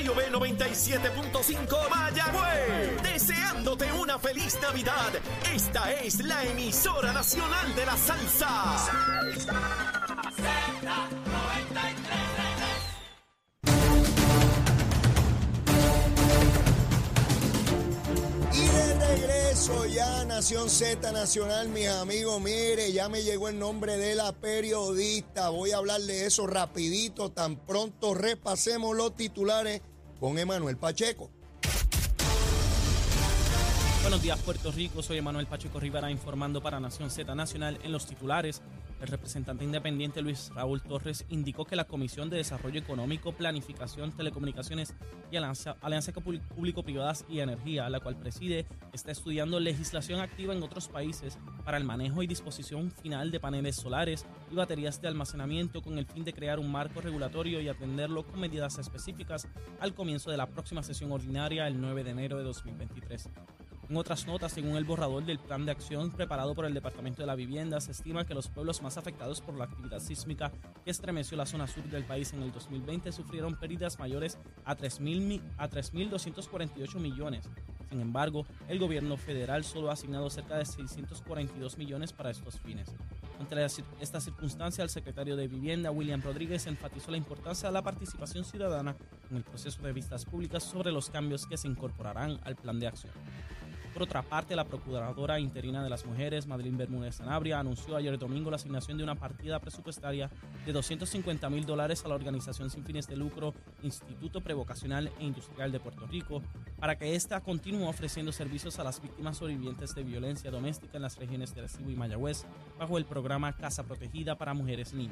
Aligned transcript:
WKIOB 0.00 0.32
97.5 0.32 1.90
Mayagüez. 1.90 3.02
Deseándote 3.02 3.92
una 3.92 4.18
feliz 4.18 4.58
Navidad. 4.62 5.12
Esta 5.54 5.92
es 5.92 6.24
la 6.24 6.42
emisora 6.44 7.12
nacional 7.12 7.74
de 7.74 7.86
la 7.86 7.96
salsa. 7.96 8.76
Y 18.52 18.66
de 18.66 18.94
regreso 18.94 19.86
ya 19.86 20.24
Nación 20.24 20.70
Z 20.70 21.12
Nacional, 21.12 21.68
mis 21.68 21.88
amigos, 21.88 22.40
mire, 22.40 22.92
ya 22.92 23.10
me 23.10 23.22
llegó 23.22 23.48
el 23.50 23.58
nombre 23.58 23.98
de 23.98 24.14
la 24.14 24.32
periodista. 24.32 25.50
Voy 25.50 25.72
a 25.72 25.76
hablar 25.76 26.00
de 26.00 26.24
eso 26.24 26.46
rapidito, 26.46 27.30
tan 27.30 27.56
pronto 27.56 28.14
repasemos 28.14 28.96
los 28.96 29.14
titulares 29.14 29.82
con 30.20 30.38
Emanuel 30.38 30.76
Pacheco. 30.76 31.30
Buenos 34.02 34.22
días, 34.22 34.38
Puerto 34.40 34.70
Rico. 34.70 35.02
Soy 35.02 35.18
Emanuel 35.18 35.46
Pacheco 35.46 35.80
Rivera 35.80 36.10
informando 36.10 36.62
para 36.62 36.78
Nación 36.78 37.10
Z 37.10 37.34
Nacional 37.34 37.78
en 37.82 37.92
los 37.92 38.06
titulares. 38.06 38.60
El 39.00 39.08
representante 39.08 39.64
independiente 39.64 40.20
Luis 40.20 40.50
Raúl 40.54 40.82
Torres 40.82 41.24
indicó 41.30 41.64
que 41.64 41.74
la 41.74 41.86
Comisión 41.86 42.28
de 42.28 42.36
Desarrollo 42.36 42.78
Económico, 42.78 43.32
Planificación, 43.32 44.12
Telecomunicaciones 44.12 44.94
y 45.30 45.36
Alianza, 45.36 45.76
Público-Privadas 46.12 47.24
y 47.28 47.40
Energía, 47.40 47.88
la 47.88 48.00
cual 48.00 48.16
preside, 48.16 48.66
está 48.92 49.10
estudiando 49.10 49.58
legislación 49.58 50.20
activa 50.20 50.54
en 50.54 50.62
otros 50.62 50.88
países 50.88 51.38
para 51.64 51.78
el 51.78 51.84
manejo 51.84 52.22
y 52.22 52.26
disposición 52.26 52.90
final 52.90 53.30
de 53.30 53.40
paneles 53.40 53.76
solares 53.76 54.26
y 54.50 54.54
baterías 54.54 55.00
de 55.00 55.08
almacenamiento 55.08 55.80
con 55.80 55.96
el 55.96 56.04
fin 56.04 56.24
de 56.24 56.34
crear 56.34 56.58
un 56.58 56.70
marco 56.70 57.00
regulatorio 57.00 57.60
y 57.62 57.68
atenderlo 57.68 58.26
con 58.26 58.40
medidas 58.40 58.78
específicas 58.78 59.48
al 59.80 59.94
comienzo 59.94 60.30
de 60.30 60.36
la 60.36 60.46
próxima 60.46 60.82
sesión 60.82 61.10
ordinaria 61.10 61.66
el 61.66 61.80
9 61.80 62.04
de 62.04 62.10
enero 62.10 62.36
de 62.36 62.44
2023. 62.44 63.30
En 63.90 63.96
otras 63.96 64.24
notas, 64.24 64.52
según 64.52 64.76
el 64.76 64.84
borrador 64.84 65.24
del 65.24 65.40
plan 65.40 65.66
de 65.66 65.72
acción 65.72 66.12
preparado 66.12 66.54
por 66.54 66.64
el 66.64 66.72
Departamento 66.72 67.22
de 67.22 67.26
la 67.26 67.34
Vivienda, 67.34 67.80
se 67.80 67.90
estima 67.90 68.24
que 68.24 68.34
los 68.34 68.48
pueblos 68.48 68.82
más 68.82 68.96
afectados 68.96 69.40
por 69.40 69.56
la 69.56 69.64
actividad 69.64 69.98
sísmica 69.98 70.52
que 70.84 70.92
estremeció 70.92 71.36
la 71.36 71.44
zona 71.44 71.66
sur 71.66 71.82
del 71.82 72.04
país 72.04 72.32
en 72.32 72.44
el 72.44 72.52
2020 72.52 73.10
sufrieron 73.10 73.58
pérdidas 73.58 73.98
mayores 73.98 74.38
a 74.64 74.76
3.248 74.76 77.00
millones. 77.00 77.50
Sin 77.88 78.00
embargo, 78.00 78.46
el 78.68 78.78
gobierno 78.78 79.16
federal 79.16 79.64
solo 79.64 79.90
ha 79.90 79.94
asignado 79.94 80.30
cerca 80.30 80.56
de 80.56 80.66
642 80.66 81.76
millones 81.76 82.12
para 82.12 82.30
estos 82.30 82.60
fines. 82.60 82.94
Ante 83.40 83.56
esta 84.00 84.20
circunstancia, 84.20 84.84
el 84.84 84.90
secretario 84.90 85.34
de 85.34 85.48
Vivienda, 85.48 85.90
William 85.90 86.22
Rodríguez, 86.22 86.68
enfatizó 86.68 87.10
la 87.10 87.16
importancia 87.16 87.70
de 87.70 87.72
la 87.72 87.82
participación 87.82 88.44
ciudadana 88.44 88.94
en 89.30 89.38
el 89.38 89.42
proceso 89.42 89.82
de 89.82 89.92
vistas 89.92 90.26
públicas 90.26 90.62
sobre 90.62 90.92
los 90.92 91.10
cambios 91.10 91.44
que 91.46 91.56
se 91.56 91.66
incorporarán 91.66 92.38
al 92.44 92.54
plan 92.54 92.78
de 92.78 92.86
acción. 92.86 93.12
Por 93.92 94.04
otra 94.04 94.22
parte, 94.22 94.54
la 94.54 94.64
Procuradora 94.64 95.40
Interina 95.40 95.82
de 95.82 95.90
las 95.90 96.06
Mujeres, 96.06 96.46
Madeline 96.46 96.76
Bermúdez 96.76 97.16
Sanabria, 97.16 97.58
anunció 97.58 97.96
ayer 97.96 98.16
domingo 98.18 98.50
la 98.50 98.56
asignación 98.56 98.96
de 98.98 99.04
una 99.04 99.16
partida 99.16 99.58
presupuestaria 99.58 100.30
de 100.64 100.72
250 100.72 101.50
mil 101.50 101.66
dólares 101.66 102.04
a 102.04 102.08
la 102.08 102.14
organización 102.14 102.70
sin 102.70 102.84
fines 102.84 103.08
de 103.08 103.16
lucro 103.16 103.52
Instituto 103.82 104.40
Prevocacional 104.40 105.10
e 105.18 105.24
Industrial 105.24 105.72
de 105.72 105.80
Puerto 105.80 106.06
Rico 106.06 106.40
para 106.78 106.96
que 106.96 107.16
ésta 107.16 107.40
continúe 107.40 107.88
ofreciendo 107.88 108.30
servicios 108.30 108.78
a 108.78 108.84
las 108.84 109.02
víctimas 109.02 109.38
sobrevivientes 109.38 109.94
de 109.94 110.04
violencia 110.04 110.50
doméstica 110.50 110.96
en 110.96 111.02
las 111.02 111.18
regiones 111.18 111.52
de 111.54 111.60
Arecibo 111.60 111.90
y 111.90 111.96
Mayagüez 111.96 112.46
bajo 112.78 112.96
el 112.96 113.04
programa 113.04 113.52
Casa 113.56 113.82
Protegida 113.82 114.38
para 114.38 114.54
Mujeres 114.54 114.94
y. 114.94 115.10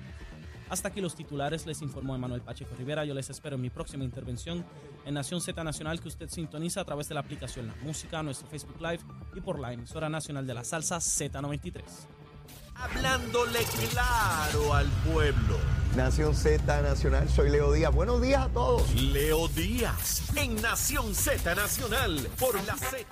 Hasta 0.70 0.88
aquí 0.88 1.00
los 1.00 1.14
titulares, 1.14 1.66
les 1.66 1.82
informó 1.82 2.14
Emanuel 2.14 2.42
Pacheco 2.42 2.74
Rivera. 2.76 3.04
Yo 3.04 3.14
les 3.14 3.30
espero 3.30 3.56
en 3.56 3.62
mi 3.62 3.70
próxima 3.70 4.04
intervención 4.04 4.64
en 5.04 5.14
Nación 5.14 5.40
Z 5.40 5.62
Nacional 5.64 6.00
que 6.00 6.08
usted 6.08 6.28
sintoniza 6.28 6.80
a 6.80 6.84
través 6.84 7.08
de 7.08 7.14
la 7.14 7.20
aplicación 7.20 7.66
La 7.66 7.74
Música, 7.82 8.22
nuestro 8.22 8.48
Facebook 8.48 8.80
Live 8.80 9.00
y 9.34 9.40
por 9.40 9.58
la 9.58 9.72
emisora 9.72 10.08
nacional 10.08 10.46
de 10.46 10.54
la 10.54 10.64
salsa 10.64 10.98
Z93. 10.98 11.82
Hablándole 12.74 13.60
claro 13.90 14.74
al 14.74 14.86
pueblo. 15.12 15.58
Nación 15.96 16.34
Z 16.34 16.82
Nacional, 16.82 17.28
soy 17.28 17.50
Leo 17.50 17.72
Díaz. 17.72 17.92
Buenos 17.92 18.22
días 18.22 18.46
a 18.46 18.48
todos. 18.50 18.94
Leo 18.94 19.48
Díaz 19.48 20.22
en 20.36 20.54
Nación 20.62 21.14
Z 21.14 21.54
Nacional 21.54 22.28
por 22.38 22.54
la 22.64 22.76
Z. 22.76 23.06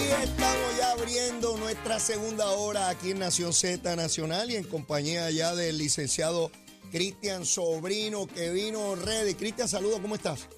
Y 0.00 0.22
estamos 0.24 0.76
ya 0.78 0.92
abriendo 0.92 1.56
nuestra 1.58 1.98
segunda 2.00 2.50
hora 2.50 2.88
aquí 2.88 3.10
en 3.10 3.18
Nación 3.18 3.52
Z 3.52 3.94
Nacional 3.96 4.50
y 4.50 4.56
en 4.56 4.64
compañía 4.64 5.30
ya 5.30 5.54
del 5.54 5.78
licenciado 5.78 6.50
Cristian 6.90 7.44
Sobrino 7.44 8.26
que 8.26 8.50
vino 8.50 8.94
ready. 8.96 9.34
Cristian, 9.34 9.68
saludos, 9.68 10.00
¿cómo 10.00 10.14
estás? 10.14 10.48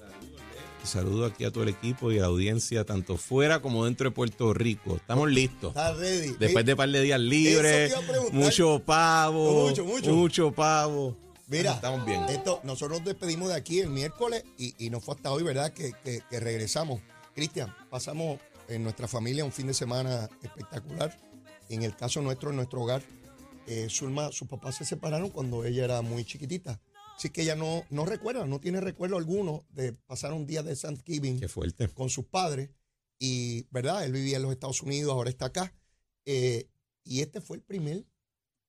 Saludo 0.83 1.25
aquí 1.25 1.45
a 1.45 1.51
todo 1.51 1.63
el 1.63 1.69
equipo 1.69 2.11
y 2.11 2.17
a 2.17 2.21
la 2.21 2.27
audiencia, 2.27 2.83
tanto 2.85 3.17
fuera 3.17 3.61
como 3.61 3.85
dentro 3.85 4.09
de 4.09 4.15
Puerto 4.15 4.53
Rico. 4.53 4.97
Estamos 4.97 5.29
listos. 5.31 5.69
¿Estás 5.69 5.97
ready? 5.97 6.35
Después 6.39 6.65
de 6.65 6.73
un 6.73 6.77
par 6.77 6.89
de 6.89 7.01
días 7.01 7.19
libres, 7.19 7.93
mucho 8.31 8.81
pavo, 8.85 9.69
Mucho, 9.69 9.85
mucho. 9.85 10.11
mucho 10.13 10.51
pavo. 10.51 11.15
Mira, 11.47 11.73
estamos 11.73 12.05
bien. 12.05 12.23
Esto, 12.29 12.59
nosotros 12.63 12.99
nos 12.99 13.07
despedimos 13.07 13.49
de 13.49 13.55
aquí 13.55 13.79
el 13.79 13.89
miércoles 13.89 14.43
y, 14.57 14.73
y 14.77 14.89
no 14.89 14.99
fue 14.99 15.15
hasta 15.15 15.31
hoy, 15.31 15.43
¿verdad? 15.43 15.71
Que, 15.73 15.93
que- 16.03 16.21
que 16.29 16.39
regresamos. 16.39 16.99
Cristian, 17.35 17.73
pasamos 17.89 18.39
en 18.67 18.83
nuestra 18.83 19.07
familia 19.07 19.45
un 19.45 19.51
fin 19.51 19.67
de 19.67 19.73
semana 19.73 20.29
espectacular. 20.41 21.17
En 21.69 21.83
el 21.83 21.95
caso 21.95 22.21
nuestro, 22.21 22.49
en 22.49 22.57
nuestro 22.57 22.81
hogar, 22.81 23.03
eh, 23.67 23.87
Zulma, 23.89 24.31
sus 24.31 24.47
papás 24.47 24.75
se 24.75 24.85
separaron 24.85 25.29
cuando 25.29 25.65
ella 25.65 25.85
era 25.85 26.01
muy 26.01 26.25
chiquitita. 26.25 26.81
Así 27.15 27.29
que 27.29 27.43
ella 27.43 27.55
no, 27.55 27.85
no 27.89 28.05
recuerda, 28.05 28.45
no 28.45 28.59
tiene 28.59 28.81
recuerdo 28.81 29.17
alguno 29.17 29.65
de 29.69 29.93
pasar 29.93 30.33
un 30.33 30.45
día 30.45 30.63
de 30.63 30.75
Thanksgiving 30.75 31.39
Qué 31.39 31.47
fuerte. 31.47 31.87
con 31.89 32.09
sus 32.09 32.25
padres. 32.25 32.69
Y, 33.19 33.67
¿verdad? 33.69 34.03
Él 34.03 34.11
vivía 34.11 34.37
en 34.37 34.43
los 34.43 34.51
Estados 34.51 34.81
Unidos, 34.81 35.13
ahora 35.13 35.29
está 35.29 35.45
acá. 35.45 35.73
Eh, 36.25 36.69
y 37.03 37.21
este 37.21 37.39
fue 37.39 37.57
el 37.57 37.63
primer 37.63 38.05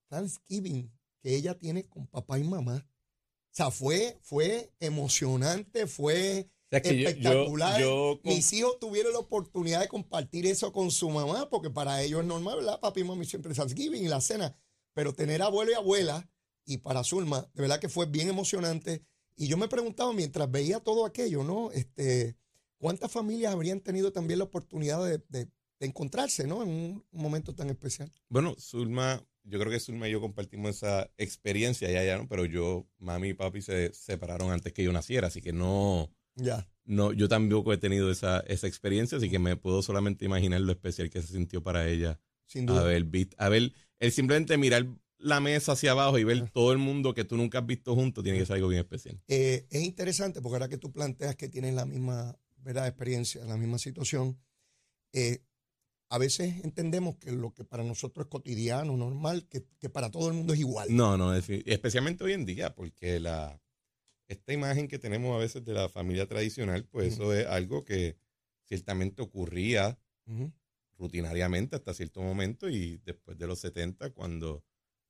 Thanksgiving 0.08 0.92
que 1.22 1.34
ella 1.34 1.58
tiene 1.58 1.84
con 1.84 2.06
papá 2.06 2.38
y 2.38 2.44
mamá. 2.44 2.86
O 2.86 3.56
sea, 3.56 3.70
fue, 3.70 4.18
fue 4.22 4.72
emocionante, 4.80 5.86
fue 5.86 6.50
sea, 6.82 6.92
que 6.92 6.96
yo- 6.98 7.02
yo- 7.02 7.08
espectacular. 7.10 7.80
yo 7.80 8.20
Mis 8.24 8.52
hijos 8.52 8.78
tuvieron 8.78 9.12
la 9.12 9.18
oportunidad 9.20 9.80
de 9.80 9.88
compartir 9.88 10.46
eso 10.46 10.72
con 10.72 10.90
su 10.90 11.10
mamá, 11.10 11.48
porque 11.50 11.70
para 11.70 12.02
ellos 12.02 12.20
es 12.20 12.26
normal, 12.26 12.56
¿verdad? 12.56 12.80
Papi 12.80 13.00
y 13.00 13.04
mami 13.04 13.24
siempre 13.24 13.54
Thanksgiving 13.54 14.04
y 14.04 14.08
la 14.08 14.20
cena. 14.20 14.56
Pero 14.92 15.12
tener 15.12 15.42
abuelo 15.42 15.72
y 15.72 15.74
abuela, 15.74 16.28
y 16.64 16.78
para 16.78 17.02
Zulma, 17.04 17.48
de 17.54 17.62
verdad 17.62 17.80
que 17.80 17.88
fue 17.88 18.06
bien 18.06 18.28
emocionante. 18.28 19.02
Y 19.36 19.48
yo 19.48 19.56
me 19.56 19.68
preguntaba 19.68 20.12
mientras 20.12 20.50
veía 20.50 20.80
todo 20.80 21.04
aquello, 21.04 21.42
¿no? 21.42 21.70
Este, 21.72 22.36
¿Cuántas 22.78 23.10
familias 23.10 23.52
habrían 23.52 23.80
tenido 23.80 24.12
también 24.12 24.38
la 24.38 24.44
oportunidad 24.44 25.02
de, 25.04 25.18
de- 25.28 25.48
de 25.80 25.86
encontrarse, 25.86 26.46
¿no? 26.46 26.62
En 26.62 26.68
un 26.68 27.04
momento 27.10 27.52
tan 27.54 27.68
especial. 27.68 28.12
Bueno, 28.28 28.54
Zulma, 28.60 29.20
yo 29.42 29.58
creo 29.58 29.72
que 29.72 29.80
Zulma 29.80 30.06
y 30.08 30.12
yo 30.12 30.20
compartimos 30.20 30.76
esa 30.76 31.10
experiencia 31.18 31.90
ya, 31.90 32.04
ya, 32.04 32.16
¿no? 32.16 32.28
Pero 32.28 32.44
yo, 32.44 32.86
mami 32.98 33.30
y 33.30 33.34
papi 33.34 33.60
se 33.60 33.92
separaron 33.92 34.52
antes 34.52 34.72
que 34.72 34.84
yo 34.84 34.92
naciera, 34.92 35.26
así 35.26 35.40
que 35.42 35.52
no, 35.52 36.10
Ya. 36.36 36.68
no, 36.84 37.12
yo 37.12 37.28
tampoco 37.28 37.72
he 37.72 37.78
tenido 37.78 38.10
esa, 38.10 38.40
esa 38.40 38.66
experiencia, 38.66 39.18
así 39.18 39.30
que 39.30 39.38
me 39.38 39.56
puedo 39.56 39.82
solamente 39.82 40.24
imaginar 40.24 40.60
lo 40.60 40.72
especial 40.72 41.08
que 41.10 41.22
se 41.22 41.28
sintió 41.32 41.62
para 41.62 41.88
ella 41.88 42.20
Sin 42.46 42.66
duda. 42.66 42.80
a 42.80 42.84
ver, 42.84 43.04
vist- 43.06 43.34
a 43.38 43.48
ver, 43.48 43.72
el 44.00 44.12
simplemente 44.12 44.56
mirar 44.58 44.86
la 45.18 45.40
mesa 45.40 45.72
hacia 45.72 45.92
abajo 45.92 46.18
y 46.18 46.24
ver 46.24 46.50
todo 46.50 46.72
el 46.72 46.78
mundo 46.78 47.14
que 47.14 47.24
tú 47.24 47.36
nunca 47.36 47.60
has 47.60 47.66
visto 47.66 47.94
junto 47.94 48.22
tiene 48.22 48.38
que 48.38 48.44
ser 48.46 48.56
algo 48.56 48.68
bien 48.68 48.80
especial. 48.82 49.18
Eh, 49.28 49.66
es 49.70 49.82
interesante 49.82 50.42
porque 50.42 50.56
ahora 50.56 50.68
que 50.68 50.76
tú 50.76 50.92
planteas 50.92 51.36
que 51.36 51.48
tienen 51.48 51.76
la 51.76 51.86
misma 51.86 52.36
¿verdad? 52.56 52.86
experiencia, 52.88 53.44
la 53.44 53.56
misma 53.56 53.78
situación, 53.78 54.38
eh, 55.12 55.42
a 56.10 56.18
veces 56.18 56.62
entendemos 56.64 57.16
que 57.16 57.32
lo 57.32 57.54
que 57.54 57.64
para 57.64 57.82
nosotros 57.84 58.26
es 58.26 58.30
cotidiano, 58.30 58.96
normal, 58.96 59.46
que, 59.48 59.64
que 59.78 59.88
para 59.88 60.10
todo 60.10 60.28
el 60.28 60.34
mundo 60.34 60.52
es 60.52 60.60
igual. 60.60 60.88
No, 60.90 61.16
no, 61.16 61.34
especialmente 61.34 62.24
hoy 62.24 62.32
en 62.34 62.44
día, 62.44 62.74
porque 62.74 63.20
la 63.20 63.60
esta 64.28 64.52
imagen 64.52 64.88
que 64.88 64.98
tenemos 64.98 65.34
a 65.34 65.38
veces 65.38 65.64
de 65.64 65.74
la 65.74 65.88
familia 65.88 66.26
tradicional, 66.26 66.84
pues 66.86 67.14
eso 67.14 67.32
es 67.34 67.46
algo 67.46 67.84
que 67.84 68.16
ciertamente 68.64 69.22
ocurría 69.22 69.98
rutinariamente 70.96 71.76
hasta 71.76 71.94
cierto 71.94 72.22
momento 72.22 72.68
y 72.68 72.98
después 73.04 73.36
de 73.36 73.46
los 73.46 73.58
70, 73.60 74.10
cuando 74.10 74.64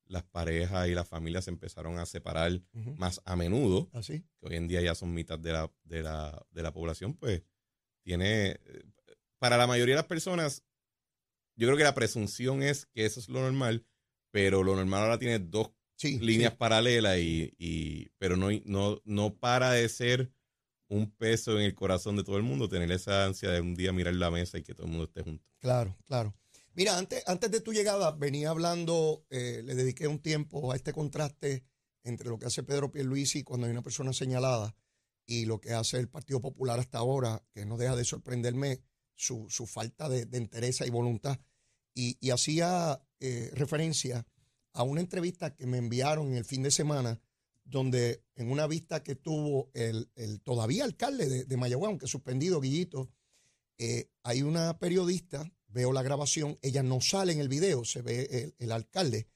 las 0.07 0.25
parejas 0.25 0.89
y 0.89 0.95
las 0.95 1.09
familias 1.09 1.45
se 1.45 1.51
empezaron 1.51 1.99
a 1.99 2.07
separar 2.07 2.61
más 2.97 3.21
a 3.25 3.37
menudo, 3.37 3.89
Así. 3.93 4.25
que 4.39 4.47
hoy 4.47 4.57
en 4.57 4.69
día 4.69 4.81
ya 4.81 4.95
son 4.95 5.15
mitad 5.15 5.39
de 5.39 5.53
la, 5.53 5.71
de 5.85 6.03
la, 6.03 6.45
de 6.51 6.63
la 6.63 6.73
población, 6.73 7.15
pues 7.15 7.43
tiene, 8.03 8.61
para 9.39 9.57
la 9.57 9.67
mayoría 9.67 9.95
de 9.95 10.01
las 10.01 10.09
personas, 10.09 10.63
yo 11.57 11.69
creo 11.69 11.77
que 11.77 11.85
la 11.85 11.95
presunción 11.95 12.63
es 12.63 12.87
que 12.87 13.07
eso 13.07 13.21
es 13.21 13.29
lo 13.29 13.41
normal, 13.41 13.87
pero 14.31 14.63
lo 14.63 14.75
normal 14.75 15.03
ahora 15.03 15.19
tiene 15.19 15.39
dos 15.39 15.71
Sí, 15.97 16.19
líneas 16.19 16.53
sí. 16.53 16.57
paralelas 16.59 17.19
y, 17.19 17.55
y 17.59 18.09
pero 18.19 18.37
no, 18.37 18.49
no, 18.65 19.01
no 19.05 19.35
para 19.39 19.71
de 19.73 19.89
ser 19.89 20.33
un 20.89 21.11
peso 21.11 21.59
en 21.59 21.65
el 21.65 21.75
corazón 21.75 22.17
de 22.17 22.25
todo 22.25 22.37
el 22.37 22.43
mundo, 22.43 22.69
tener 22.69 22.91
esa 22.93 23.25
ansia 23.25 23.51
de 23.51 23.61
un 23.61 23.75
día 23.75 23.93
mirar 23.93 24.15
la 24.15 24.31
mesa 24.31 24.59
y 24.59 24.63
que 24.63 24.75
todo 24.75 24.87
el 24.87 24.93
mundo 24.93 25.05
esté 25.05 25.23
junto. 25.23 25.45
Claro, 25.61 25.97
claro. 26.07 26.35
Mira, 26.75 26.99
antes, 26.99 27.23
antes 27.27 27.51
de 27.51 27.61
tu 27.61 27.73
llegada 27.73 28.11
venía 28.13 28.51
hablando, 28.51 29.25
eh, 29.31 29.63
le 29.65 29.75
dediqué 29.75 30.09
un 30.09 30.19
tiempo 30.19 30.73
a 30.73 30.77
este 30.77 30.93
contraste 30.93 31.65
entre 32.03 32.29
lo 32.29 32.39
que 32.39 32.47
hace 32.47 32.63
Pedro 32.63 32.91
Pierluisi 32.91 33.45
cuando 33.45 33.67
hay 33.67 33.73
una 33.73 33.83
persona 33.83 34.13
señalada 34.13 34.75
y 35.27 35.47
lo 35.47 35.61
que 35.61 35.73
hace 35.73 35.99
el 35.99 36.09
Partido 36.09 36.41
Popular 36.41 36.79
hasta 36.81 36.99
ahora, 36.99 37.43
que 37.53 37.65
no 37.65 37.79
deja 37.79 37.97
de 37.97 38.05
sorprenderme 38.05 38.83
su, 39.15 39.47
su 39.49 39.67
falta 39.67 40.09
de, 40.09 40.27
de 40.27 40.39
interés 40.39 40.81
y 40.83 40.91
voluntad. 40.91 41.39
Y, 41.95 42.19
y 42.21 42.31
hacía 42.31 43.01
eh, 43.21 43.51
referencia 43.55 44.27
a 44.75 44.83
una 44.83 45.01
entrevista 45.01 45.55
que 45.55 45.67
me 45.67 45.79
enviaron 45.79 46.29
en 46.29 46.35
el 46.35 46.45
fin 46.45 46.63
de 46.63 46.71
semana, 46.71 47.21
donde 47.65 48.25
en 48.35 48.51
una 48.51 48.67
vista 48.67 49.03
que 49.03 49.15
tuvo 49.15 49.71
el, 49.73 50.11
el 50.17 50.41
todavía 50.43 50.85
alcalde 50.85 51.29
de, 51.29 51.45
de 51.45 51.57
Mayagüez, 51.57 51.89
aunque 51.89 52.07
suspendido, 52.07 52.61
Guillito, 52.61 53.11
eh, 53.79 54.11
hay 54.23 54.43
una 54.43 54.79
periodista, 54.79 55.51
veo 55.69 55.93
la 55.93 56.03
grabación, 56.03 56.59
ella 56.63 56.83
no 56.83 57.01
sale 57.01 57.33
en 57.33 57.41
el 57.41 57.49
video, 57.49 57.85
se 57.85 58.03
ve 58.03 58.29
el, 58.31 58.55
el 58.59 58.73
alcalde, 58.73 59.29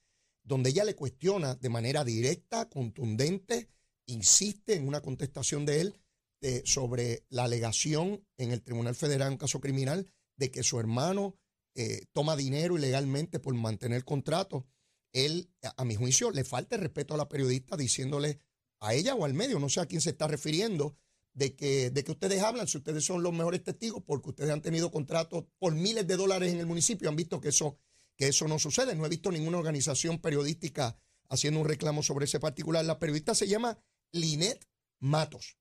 donde 0.42 0.70
ella 0.70 0.84
le 0.84 0.94
cuestiona 0.94 1.54
de 1.54 1.68
manera 1.68 2.04
directa, 2.04 2.68
contundente, 2.68 3.68
insiste 4.06 4.74
en 4.74 4.86
una 4.86 5.00
contestación 5.00 5.66
de 5.66 5.80
él 5.80 6.00
eh, 6.40 6.62
sobre 6.64 7.24
la 7.30 7.44
alegación 7.44 8.24
en 8.36 8.52
el 8.52 8.62
Tribunal 8.62 8.94
Federal, 8.94 9.32
un 9.32 9.38
caso 9.38 9.60
criminal, 9.60 10.10
de 10.36 10.50
que 10.50 10.62
su 10.62 10.78
hermano 10.78 11.36
eh, 11.74 12.06
toma 12.12 12.36
dinero 12.36 12.78
ilegalmente 12.78 13.40
por 13.40 13.54
mantener 13.54 14.04
contrato. 14.04 14.66
Él, 15.12 15.50
a, 15.76 15.84
mi 15.84 15.94
juicio, 15.94 16.30
le 16.30 16.44
falta 16.44 16.76
el 16.76 16.82
respeto 16.82 17.14
a 17.14 17.16
la 17.16 17.28
periodista 17.28 17.76
diciéndole 17.76 18.40
a 18.80 18.94
ella 18.94 19.14
o 19.14 19.24
al 19.24 19.34
medio, 19.34 19.58
no 19.58 19.68
sé 19.68 19.80
a 19.80 19.86
quién 19.86 20.00
se 20.00 20.10
está 20.10 20.26
refiriendo, 20.26 20.96
de 21.32 21.54
que, 21.54 21.90
de 21.90 22.04
que 22.04 22.12
ustedes 22.12 22.42
hablan, 22.42 22.66
si 22.66 22.78
ustedes 22.78 23.04
son 23.04 23.22
los 23.22 23.32
mejores 23.32 23.62
testigos, 23.62 24.02
porque 24.04 24.30
ustedes 24.30 24.50
han 24.50 24.62
tenido 24.62 24.90
contratos 24.90 25.44
por 25.58 25.74
miles 25.74 26.06
de 26.06 26.16
dólares 26.16 26.52
en 26.52 26.58
el 26.58 26.66
municipio, 26.66 27.08
han 27.08 27.16
visto 27.16 27.40
que 27.40 27.50
eso, 27.50 27.78
que 28.16 28.28
eso 28.28 28.48
no 28.48 28.58
sucede. 28.58 28.94
No 28.94 29.06
he 29.06 29.08
visto 29.08 29.30
ninguna 29.30 29.58
organización 29.58 30.18
periodística 30.18 30.98
haciendo 31.28 31.60
un 31.60 31.68
reclamo 31.68 32.02
sobre 32.02 32.24
ese 32.24 32.40
particular. 32.40 32.84
La 32.84 32.98
periodista 32.98 33.34
se 33.34 33.46
llama 33.46 33.78
Linet 34.12 34.66
Matos. 35.00 35.58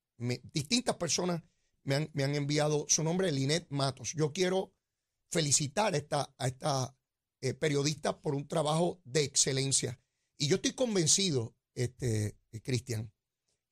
Distintas 0.51 0.95
personas 0.95 1.43
me 1.83 1.95
han, 1.95 2.09
me 2.13 2.23
han 2.23 2.33
enviado 2.35 2.85
su 2.89 3.03
nombre, 3.03 3.31
Linet 3.31 3.67
Matos. 3.69 4.13
Yo 4.13 4.33
quiero 4.33 4.73
felicitar 5.29 5.93
a 5.93 5.97
esta, 5.97 6.33
a 6.37 6.47
esta 6.47 6.96
eh, 7.41 7.53
periodista 7.53 8.21
por 8.21 8.35
un 8.35 8.47
trabajo 8.47 9.01
de 9.05 9.23
excelencia. 9.23 9.99
Y 10.37 10.47
yo 10.47 10.55
estoy 10.57 10.73
convencido, 10.73 11.55
este, 11.75 12.37
eh, 12.51 12.61
Cristian, 12.61 13.11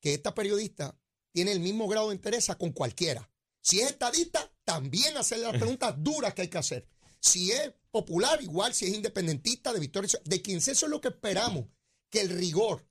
que 0.00 0.14
esta 0.14 0.34
periodista 0.34 0.98
tiene 1.32 1.52
el 1.52 1.60
mismo 1.60 1.88
grado 1.88 2.08
de 2.08 2.16
interés 2.16 2.48
con 2.58 2.72
cualquiera. 2.72 3.30
Si 3.60 3.80
es 3.80 3.90
estadista, 3.90 4.52
también 4.64 5.16
hacerle 5.16 5.46
las 5.46 5.56
preguntas 5.56 5.94
duras 5.98 6.34
que 6.34 6.42
hay 6.42 6.48
que 6.48 6.58
hacer. 6.58 6.86
Si 7.20 7.50
es 7.50 7.72
popular, 7.90 8.40
igual, 8.42 8.74
si 8.74 8.86
es 8.86 8.94
independentista, 8.94 9.72
de 9.72 9.80
Victoria, 9.80 10.10
de 10.24 10.42
quien 10.42 10.60
sea, 10.60 10.72
eso 10.72 10.86
es 10.86 10.90
lo 10.90 11.00
que 11.00 11.08
esperamos, 11.08 11.66
que 12.10 12.20
el 12.20 12.30
rigor 12.30 12.86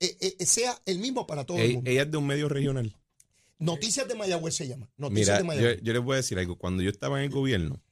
eh, 0.00 0.16
eh, 0.38 0.46
sea 0.46 0.80
el 0.84 0.98
mismo 0.98 1.26
para 1.26 1.44
todo 1.44 1.58
el 1.58 1.74
mundo. 1.74 1.90
ella 1.90 2.02
es 2.02 2.10
de 2.10 2.16
un 2.18 2.26
medio 2.26 2.48
regional. 2.48 2.96
Noticias 3.58 4.06
de 4.06 4.14
Mayagüez 4.14 4.54
se 4.54 4.68
llama. 4.68 4.90
Noticias 4.96 5.26
Mira, 5.26 5.36
de 5.36 5.40
yo, 5.40 5.46
Mayagüez. 5.46 5.82
yo 5.82 5.92
les 5.92 6.02
voy 6.02 6.14
a 6.14 6.16
decir 6.16 6.38
algo. 6.38 6.56
Cuando 6.56 6.82
yo 6.82 6.90
estaba 6.90 7.18
en 7.18 7.24
el 7.24 7.30
gobierno, 7.30 7.82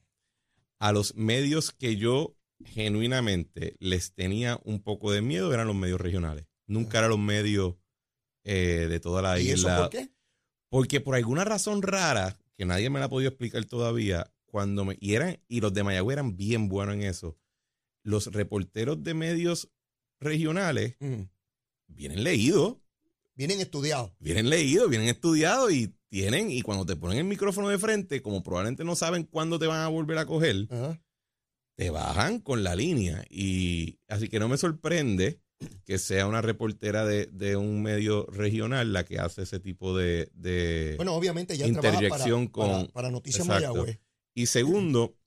a 0.79 0.91
los 0.91 1.15
medios 1.15 1.71
que 1.71 1.95
yo 1.97 2.35
genuinamente 2.65 3.75
les 3.79 4.13
tenía 4.13 4.59
un 4.63 4.81
poco 4.81 5.11
de 5.11 5.21
miedo 5.21 5.53
eran 5.53 5.67
los 5.67 5.75
medios 5.75 5.99
regionales. 6.01 6.45
Nunca 6.67 6.97
eran 6.99 7.11
los 7.11 7.19
medios 7.19 7.75
eh, 8.43 8.87
de 8.89 8.99
toda 8.99 9.21
la 9.21 9.39
¿Y 9.39 9.49
eso 9.49 9.67
isla. 9.67 9.77
por 9.77 9.89
qué? 9.89 10.09
Porque 10.69 10.99
por 11.01 11.15
alguna 11.15 11.43
razón 11.45 11.81
rara, 11.81 12.37
que 12.57 12.65
nadie 12.65 12.89
me 12.89 12.99
la 12.99 13.05
ha 13.05 13.09
podido 13.09 13.29
explicar 13.29 13.63
todavía, 13.65 14.31
cuando 14.45 14.85
me. 14.85 14.97
Y, 14.99 15.13
eran, 15.15 15.39
y 15.47 15.61
los 15.61 15.73
de 15.73 15.83
Mayagüez 15.83 16.13
eran 16.15 16.35
bien 16.37 16.67
buenos 16.69 16.95
en 16.95 17.03
eso. 17.03 17.37
Los 18.03 18.27
reporteros 18.33 19.03
de 19.03 19.13
medios 19.13 19.69
regionales 20.19 20.95
Mm. 20.99 21.23
vienen 21.87 22.23
leídos 22.23 22.77
Vienen 23.35 23.59
estudiados. 23.59 24.11
vienen 24.19 24.49
leídos, 24.49 24.89
vienen 24.89 25.09
estudiados 25.09 25.71
y 25.71 25.93
tienen, 26.09 26.49
y 26.51 26.61
cuando 26.61 26.85
te 26.85 26.95
ponen 26.95 27.19
el 27.19 27.23
micrófono 27.25 27.69
de 27.69 27.77
frente, 27.79 28.21
como 28.21 28.43
probablemente 28.43 28.83
no 28.83 28.95
saben 28.95 29.23
cuándo 29.23 29.59
te 29.59 29.67
van 29.67 29.81
a 29.81 29.87
volver 29.87 30.17
a 30.17 30.25
coger, 30.25 30.67
Ajá. 30.69 31.01
te 31.77 31.89
bajan 31.89 32.39
con 32.39 32.63
la 32.63 32.75
línea. 32.75 33.25
Y 33.29 33.99
así 34.07 34.29
que 34.29 34.39
no 34.39 34.47
me 34.47 34.57
sorprende 34.57 35.41
que 35.85 35.97
sea 35.97 36.27
una 36.27 36.41
reportera 36.41 37.03
de, 37.05 37.25
de 37.27 37.55
un 37.55 37.81
medio 37.81 38.25
regional 38.27 38.93
la 38.93 39.03
que 39.05 39.19
hace 39.19 39.41
ese 39.43 39.59
tipo 39.59 39.97
de... 39.97 40.29
de- 40.33 40.93
Bueno, 40.97 41.13
obviamente 41.13 41.57
ya 41.57 41.65
trabaja 41.65 41.81
para, 41.91 41.93
Interjección 42.03 42.47
con- 42.47 42.69
para, 42.69 42.87
para 42.93 43.11
Noticias. 43.11 43.47
Mayagüez. 43.47 43.99
Y 44.35 44.45
segundo, 44.45 45.17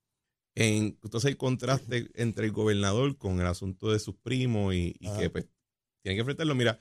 en, 0.55 0.99
entonces 1.03 1.31
el 1.31 1.37
contraste 1.37 2.11
entre 2.15 2.47
el 2.47 2.53
gobernador 2.53 3.17
con 3.19 3.41
el 3.41 3.47
asunto 3.47 3.91
de 3.93 3.99
sus 3.99 4.15
primos 4.17 4.73
y, 4.75 4.94
y 5.00 5.11
que 5.19 5.31
pues 5.31 5.47
tiene 6.05 6.15
que 6.17 6.21
enfrentarlo. 6.21 6.55
Mira, 6.55 6.79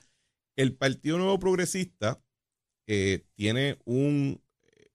el 0.56 0.76
Partido 0.76 1.18
Nuevo 1.18 1.38
Progresista 1.40 2.22
tiene 3.36 3.78
un, 3.84 4.40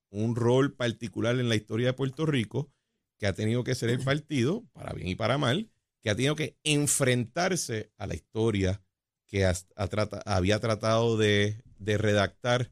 un 0.09 0.35
rol 0.35 0.73
particular 0.73 1.39
en 1.39 1.49
la 1.49 1.55
historia 1.55 1.87
de 1.87 1.93
Puerto 1.93 2.25
Rico 2.25 2.69
que 3.17 3.27
ha 3.27 3.33
tenido 3.33 3.63
que 3.63 3.75
ser 3.75 3.89
el 3.89 3.99
partido, 4.03 4.63
para 4.73 4.91
bien 4.93 5.07
y 5.07 5.15
para 5.15 5.37
mal, 5.37 5.69
que 6.01 6.09
ha 6.09 6.15
tenido 6.15 6.35
que 6.35 6.57
enfrentarse 6.63 7.91
a 7.97 8.07
la 8.07 8.15
historia 8.15 8.81
que 9.27 9.45
has- 9.45 9.67
ha 9.75 9.87
trata- 9.87 10.21
había 10.25 10.59
tratado 10.59 11.17
de, 11.17 11.61
de 11.79 11.97
redactar 11.97 12.71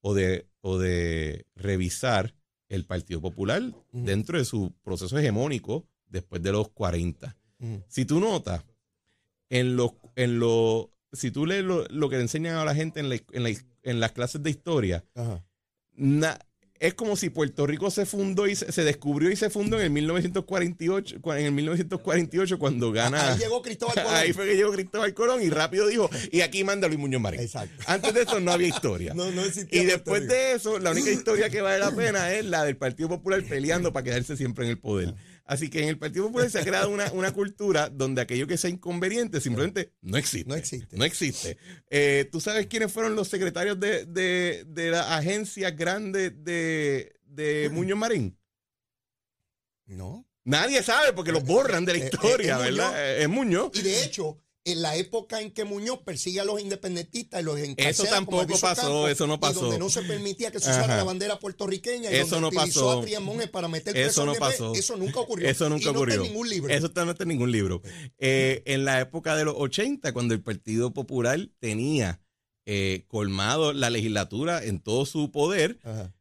o 0.00 0.14
de, 0.14 0.48
o 0.60 0.78
de 0.78 1.46
revisar 1.54 2.34
el 2.68 2.84
Partido 2.84 3.20
Popular 3.20 3.62
dentro 3.92 4.38
de 4.38 4.44
su 4.44 4.74
proceso 4.82 5.16
hegemónico 5.18 5.86
después 6.08 6.42
de 6.42 6.52
los 6.52 6.68
40. 6.70 7.36
Mm. 7.58 7.76
Si 7.88 8.04
tú 8.04 8.18
notas, 8.20 8.64
en 9.48 9.76
los, 9.76 9.92
en 10.16 10.38
los, 10.40 10.88
si 11.12 11.30
tú 11.30 11.46
lees 11.46 11.64
lo, 11.64 11.84
lo 11.88 12.08
que 12.08 12.16
le 12.16 12.22
enseñan 12.22 12.56
a 12.56 12.64
la 12.64 12.74
gente 12.74 12.98
en, 13.00 13.08
la- 13.08 13.22
en 13.32 13.42
la- 13.44 13.50
en 13.86 14.00
las 14.00 14.12
clases 14.12 14.42
de 14.42 14.50
historia, 14.50 15.04
na- 15.94 16.38
es 16.78 16.92
como 16.92 17.16
si 17.16 17.30
Puerto 17.30 17.66
Rico 17.66 17.90
se 17.90 18.04
fundó 18.04 18.46
y 18.46 18.54
se, 18.54 18.70
se 18.70 18.84
descubrió 18.84 19.30
y 19.30 19.36
se 19.36 19.48
fundó 19.48 19.78
en 19.78 19.84
el 19.86 19.90
1948, 19.92 21.20
cua- 21.22 21.38
en 21.40 21.46
el 21.46 21.52
1948 21.52 22.58
cuando 22.58 22.92
gana. 22.92 23.32
Ahí 23.32 23.38
llegó 23.38 23.62
Cristóbal 23.62 23.94
Colón. 24.04 24.14
Ahí 24.14 24.32
fue 24.34 24.44
que 24.44 24.56
llegó 24.56 24.72
Cristóbal 24.72 25.14
Colón 25.14 25.42
y 25.42 25.48
rápido 25.48 25.86
dijo, 25.86 26.10
y 26.30 26.42
aquí 26.42 26.64
manda 26.64 26.86
Luis 26.86 27.00
Muñoz 27.00 27.22
Marín. 27.22 27.40
Exacto. 27.40 27.82
Antes 27.86 28.12
de 28.12 28.22
eso 28.24 28.40
no 28.40 28.52
había 28.52 28.68
historia. 28.68 29.14
No, 29.16 29.30
no 29.30 29.42
existía 29.42 29.82
Y 29.82 29.86
después 29.86 30.28
de 30.28 30.52
eso, 30.52 30.78
la 30.78 30.90
única 30.90 31.10
historia 31.10 31.48
que 31.48 31.62
vale 31.62 31.78
la 31.78 31.90
pena 31.96 32.30
es 32.34 32.44
la 32.44 32.64
del 32.64 32.76
Partido 32.76 33.08
Popular 33.08 33.42
peleando 33.42 33.94
para 33.94 34.04
quedarse 34.04 34.36
siempre 34.36 34.66
en 34.66 34.72
el 34.72 34.78
poder. 34.78 35.14
Así 35.48 35.70
que 35.70 35.80
en 35.82 35.88
el 35.88 35.96
Partido 35.98 36.26
Popular 36.26 36.50
se 36.50 36.58
ha 36.58 36.64
creado 36.64 36.90
una, 36.90 37.10
una 37.12 37.32
cultura 37.32 37.88
donde 37.88 38.20
aquello 38.20 38.48
que 38.48 38.56
sea 38.56 38.68
inconveniente 38.68 39.40
simplemente 39.40 39.92
no 40.02 40.16
existe. 40.16 40.48
No 40.48 40.56
existe. 40.56 40.96
No 40.96 41.04
existe. 41.04 41.56
Eh, 41.88 42.28
¿Tú 42.32 42.40
sabes 42.40 42.66
quiénes 42.66 42.92
fueron 42.92 43.14
los 43.14 43.28
secretarios 43.28 43.78
de, 43.78 44.06
de, 44.06 44.64
de 44.66 44.90
la 44.90 45.16
agencia 45.16 45.70
grande 45.70 46.30
de, 46.30 47.14
de 47.24 47.70
Muñoz 47.72 47.96
Marín? 47.98 48.36
No. 49.86 50.26
Nadie 50.44 50.82
sabe 50.82 51.12
porque 51.12 51.32
los 51.32 51.42
borran 51.44 51.84
de 51.84 51.92
la 51.94 51.98
Eh, 51.98 52.02
eh, 52.02 52.10
historia, 52.12 52.54
es 52.54 52.62
¿verdad? 52.62 52.88
Muñoz. 52.88 53.00
Eh, 53.00 53.22
Es 53.22 53.28
Muñoz. 53.28 53.70
Y 53.74 53.82
de 53.82 54.04
hecho, 54.04 54.38
en 54.66 54.82
la 54.82 54.96
época 54.96 55.40
en 55.40 55.52
que 55.52 55.64
Muñoz 55.64 56.00
persigue 56.04 56.40
a 56.40 56.44
los 56.44 56.60
independentistas 56.60 57.40
y 57.40 57.44
los 57.44 57.56
encarcela 57.58 57.90
Eso 57.90 58.04
tampoco 58.04 58.46
pasó, 58.58 58.82
Campos, 58.82 59.10
eso 59.10 59.26
no 59.26 59.34
y 59.34 59.38
pasó. 59.38 59.60
donde 59.60 59.78
no 59.78 59.88
se 59.88 60.02
permitía 60.02 60.50
que 60.50 60.58
se 60.58 60.70
usara 60.70 60.84
Ajá. 60.86 60.96
la 60.98 61.04
bandera 61.04 61.38
puertorriqueña 61.38 62.10
y 62.10 62.14
Eso 62.16 62.36
donde 62.36 62.40
no 62.40 62.48
utilizó 62.48 62.80
pasó. 63.00 63.00
a 63.00 63.46
para 63.52 63.68
meter 63.68 63.96
Eso 63.96 64.26
no 64.26 64.32
DP, 64.32 64.40
pasó. 64.40 64.74
Eso 64.74 64.96
nunca 64.96 65.20
ocurrió. 65.20 65.48
Eso 65.48 65.68
nunca 65.68 65.82
y 65.84 65.86
no 65.86 65.90
ocurrió. 65.92 66.14
está 66.14 66.26
en 66.26 66.32
ningún 66.32 66.48
libro. 66.50 66.74
Eso 66.74 66.86
está- 66.86 67.04
no 67.04 67.12
está 67.12 67.22
en 67.22 67.28
ningún 67.28 67.52
libro. 67.52 67.80
Eh, 68.18 68.62
en 68.66 68.84
la 68.84 69.00
época 69.00 69.36
de 69.36 69.44
los 69.44 69.54
80, 69.56 70.12
cuando 70.12 70.34
el 70.34 70.42
Partido 70.42 70.92
Popular 70.92 71.48
tenía 71.60 72.20
eh, 72.68 73.04
colmado 73.06 73.72
la 73.72 73.90
legislatura 73.90 74.64
en 74.64 74.80
todo 74.80 75.06
su 75.06 75.30
poder, 75.30 75.78
Ajá. 75.84 76.12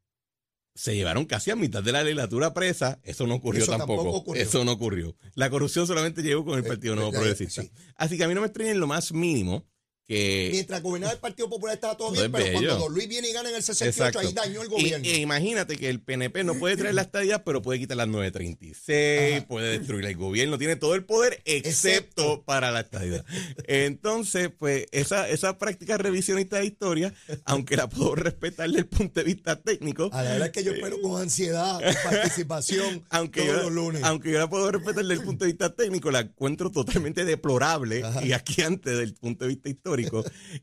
Se 0.75 0.94
llevaron 0.96 1.25
casi 1.25 1.51
a 1.51 1.55
mitad 1.55 1.82
de 1.82 1.91
la 1.94 2.03
legislatura 2.03 2.53
presa. 2.53 3.00
Eso 3.03 3.25
no 3.25 3.36
ocurrió 3.36 3.63
Eso 3.63 3.72
tampoco. 3.72 3.96
tampoco 3.96 4.17
ocurrió. 4.17 4.44
Eso 4.44 4.63
no 4.65 4.74
ocurrió. 4.74 5.15
La 5.34 5.50
corrupción 5.50 5.88
solamente 5.88 6.22
llegó 6.22 6.44
con 6.46 6.60
el 6.60 6.65
Eh, 6.65 6.67
Partido 6.67 6.94
eh, 6.94 6.98
Nuevo 6.98 7.12
eh, 7.12 7.15
Progresista. 7.15 7.62
sí. 7.63 7.72
Así 7.96 8.17
que 8.17 8.25
a 8.25 8.27
mí 8.27 8.34
no 8.36 8.41
me 8.41 8.48
extraña 8.48 8.72
en 8.72 8.79
lo 8.82 8.88
más 8.88 9.13
mínimo 9.13 9.65
que... 10.08 10.50
Mientras 10.52 10.82
gobernaba 10.82 11.14
el 11.14 11.20
Partido 11.20 11.50
Popular 11.50 11.76
estaba 11.76 11.98
todo 11.98 12.10
No 12.10 12.14
bien, 12.14 12.26
es 12.26 12.32
pero 12.32 12.52
cuando. 12.54 12.78
Don 12.80 12.94
Luis 12.94 13.08
viene 13.08 13.30
y 13.30 13.34
gana 13.34 13.50
en 13.50 13.56
el 13.56 13.64
68, 13.64 14.20
ahí 14.20 14.34
dañó 14.34 14.62
el 14.62 14.68
Y- 14.68 14.72
gobierno. 14.72 15.08
e 15.08 15.18
imagínate 15.18 15.78
que 15.78 15.90
el 15.90 16.00
PNP 16.02 16.44
no 16.44 16.56
puede 16.56 16.78
traer 16.78 16.94
la 16.96 17.02
estadía, 17.04 17.44
pero 17.44 17.62
puede 17.62 17.80
quitar 17.80 17.98
las 17.98 18.08
936, 18.08 19.38
Ajá. 19.38 19.48
puede 19.48 19.78
destruir 19.80 20.06
el 20.06 20.16
gobierno, 20.16 20.58
tiene 20.58 20.76
todo 20.76 20.96
el 20.96 21.04
poder 21.06 21.42
excepto, 21.46 21.70
Excepto. 21.70 22.44
para 22.44 22.72
la 22.72 22.82
estadía. 22.82 23.24
Entonces, 23.68 24.50
pues 24.58 24.86
esa, 24.92 25.28
esa 25.30 25.58
práctica 25.58 25.98
revisionista 25.98 26.58
de 26.58 26.66
historia, 26.66 27.14
aunque 27.46 27.76
la 27.76 27.90
puedo 27.90 28.16
respetar 28.16 28.68
desde 28.68 28.80
el 28.82 28.88
punto 28.88 29.20
de 29.20 29.24
vista 29.26 29.62
técnico, 29.62 30.10
A 30.14 30.24
la 30.24 30.32
verdad 30.32 30.48
es 30.48 30.54
que 30.54 30.64
yo 30.64 30.72
espero 30.74 31.02
con 31.02 31.22
ansiedad 31.22 31.80
tu 31.80 32.10
participación 32.10 33.04
aunque 33.10 33.42
todos 33.42 33.56
yo, 33.56 33.64
los 33.64 33.72
lunes. 33.72 34.04
aunque 34.04 34.32
yo 34.32 34.40
la 34.40 34.50
puedo 34.50 34.72
respetar 34.72 35.04
desde 35.04 35.20
el 35.22 35.26
punto 35.26 35.46
de 35.46 35.52
vista 35.52 35.74
técnico, 35.76 36.12
la 36.12 36.20
encuentro 36.22 36.72
totalmente 36.72 37.26
deplorable 37.26 38.04
Ajá. 38.04 38.24
y 38.26 38.34
aquí 38.34 38.62
antes 38.62 38.98
del 38.98 39.14
punto 39.16 39.46
de 39.46 39.50
vista 39.50 39.70
histórico. 39.70 39.95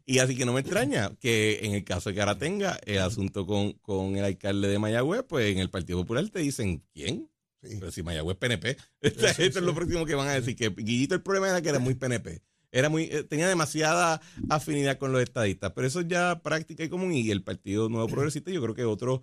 Y 0.04 0.18
así 0.18 0.36
que 0.36 0.44
no 0.44 0.52
me 0.52 0.60
extraña 0.60 1.10
que 1.20 1.60
en 1.62 1.74
el 1.74 1.84
caso 1.84 2.10
de 2.10 2.14
que 2.14 2.20
ahora 2.20 2.38
tenga 2.38 2.78
el 2.84 2.98
asunto 2.98 3.46
con, 3.46 3.72
con 3.74 4.16
el 4.16 4.24
alcalde 4.24 4.68
de 4.68 4.78
Mayagüez, 4.78 5.24
pues 5.28 5.52
en 5.52 5.58
el 5.58 5.70
Partido 5.70 6.00
Popular 6.00 6.28
te 6.28 6.40
dicen, 6.40 6.82
¿quién? 6.92 7.30
Sí. 7.62 7.76
Pero 7.78 7.92
si 7.92 8.02
Mayagüez 8.02 8.34
es 8.34 8.38
PNP. 8.38 8.76
Esto 9.00 9.28
sí, 9.28 9.42
es 9.44 9.56
lo 9.56 9.74
próximo 9.74 10.04
que 10.04 10.14
van 10.14 10.28
a 10.28 10.34
decir, 10.34 10.56
que 10.56 10.70
Guillito 10.70 11.14
el 11.14 11.22
problema 11.22 11.48
era 11.48 11.62
que 11.62 11.68
era 11.68 11.78
muy 11.78 11.94
PNP. 11.94 12.42
era 12.70 12.88
muy, 12.88 13.04
eh, 13.04 13.24
tenía 13.24 13.48
demasiada 13.48 14.20
afinidad 14.48 14.98
con 14.98 15.12
los 15.12 15.22
estadistas, 15.22 15.72
pero 15.74 15.86
eso 15.86 16.00
es 16.00 16.08
ya 16.08 16.40
práctica 16.42 16.84
y 16.84 16.88
común 16.88 17.12
y 17.12 17.30
el 17.30 17.42
Partido 17.42 17.88
Nuevo 17.88 18.08
Progresista 18.08 18.50
yo 18.50 18.62
creo 18.62 18.74
que 18.74 18.84
otros 18.84 19.20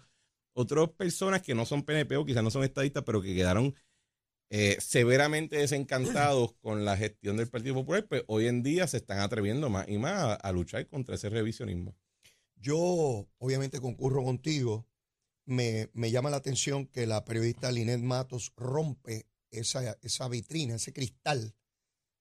otras 0.53 0.89
personas 0.89 1.41
que 1.41 1.55
no 1.55 1.65
son 1.65 1.83
PNP 1.83 2.17
o 2.17 2.25
quizás 2.25 2.43
no 2.43 2.51
son 2.51 2.63
estadistas, 2.63 3.03
pero 3.05 3.21
que 3.21 3.33
quedaron 3.33 3.73
eh, 4.49 4.77
severamente 4.79 5.57
desencantados 5.57 6.53
con 6.61 6.85
la 6.85 6.97
gestión 6.97 7.37
del 7.37 7.49
Partido 7.49 7.75
Popular, 7.75 8.07
pues 8.07 8.23
hoy 8.27 8.47
en 8.47 8.63
día 8.63 8.87
se 8.87 8.97
están 8.97 9.19
atreviendo 9.19 9.69
más 9.69 9.87
y 9.87 9.97
más 9.97 10.37
a, 10.41 10.51
luchar 10.51 10.87
contra 10.87 11.15
ese 11.15 11.29
revisionismo. 11.29 11.95
Yo 12.55 13.27
obviamente 13.37 13.79
concurro 13.79 14.23
contigo. 14.23 14.87
Me, 15.45 15.89
me, 15.93 16.11
llama 16.11 16.29
la 16.29 16.37
atención 16.37 16.85
que 16.85 17.07
la 17.07 17.25
periodista 17.25 17.71
Linet 17.71 18.01
Matos 18.01 18.53
rompe 18.55 19.27
esa, 19.49 19.97
esa 20.01 20.27
vitrina, 20.27 20.75
ese 20.75 20.93
cristal 20.93 21.55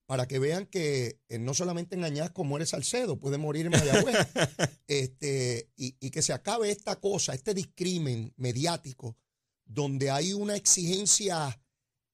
para 0.09 0.27
que 0.27 0.39
vean 0.39 0.65
que 0.65 1.21
eh, 1.29 1.39
no 1.39 1.53
solamente 1.53 1.95
en 1.95 2.03
Añasco 2.03 2.43
muere 2.43 2.65
Salcedo, 2.65 3.21
puede 3.21 3.37
morir 3.37 3.67
en 3.67 3.73
Mayagüez, 3.73 4.17
este, 4.87 5.71
y, 5.77 5.93
que 6.11 6.23
se 6.23 6.33
acabe 6.33 6.71
esta 6.71 6.97
cosa, 6.97 7.35
este 7.35 7.53
discrimen 7.53 8.33
mediático, 8.39 9.19
donde 9.67 10.11
hay 10.11 10.33
una 10.33 10.57
exigencia 10.57 11.61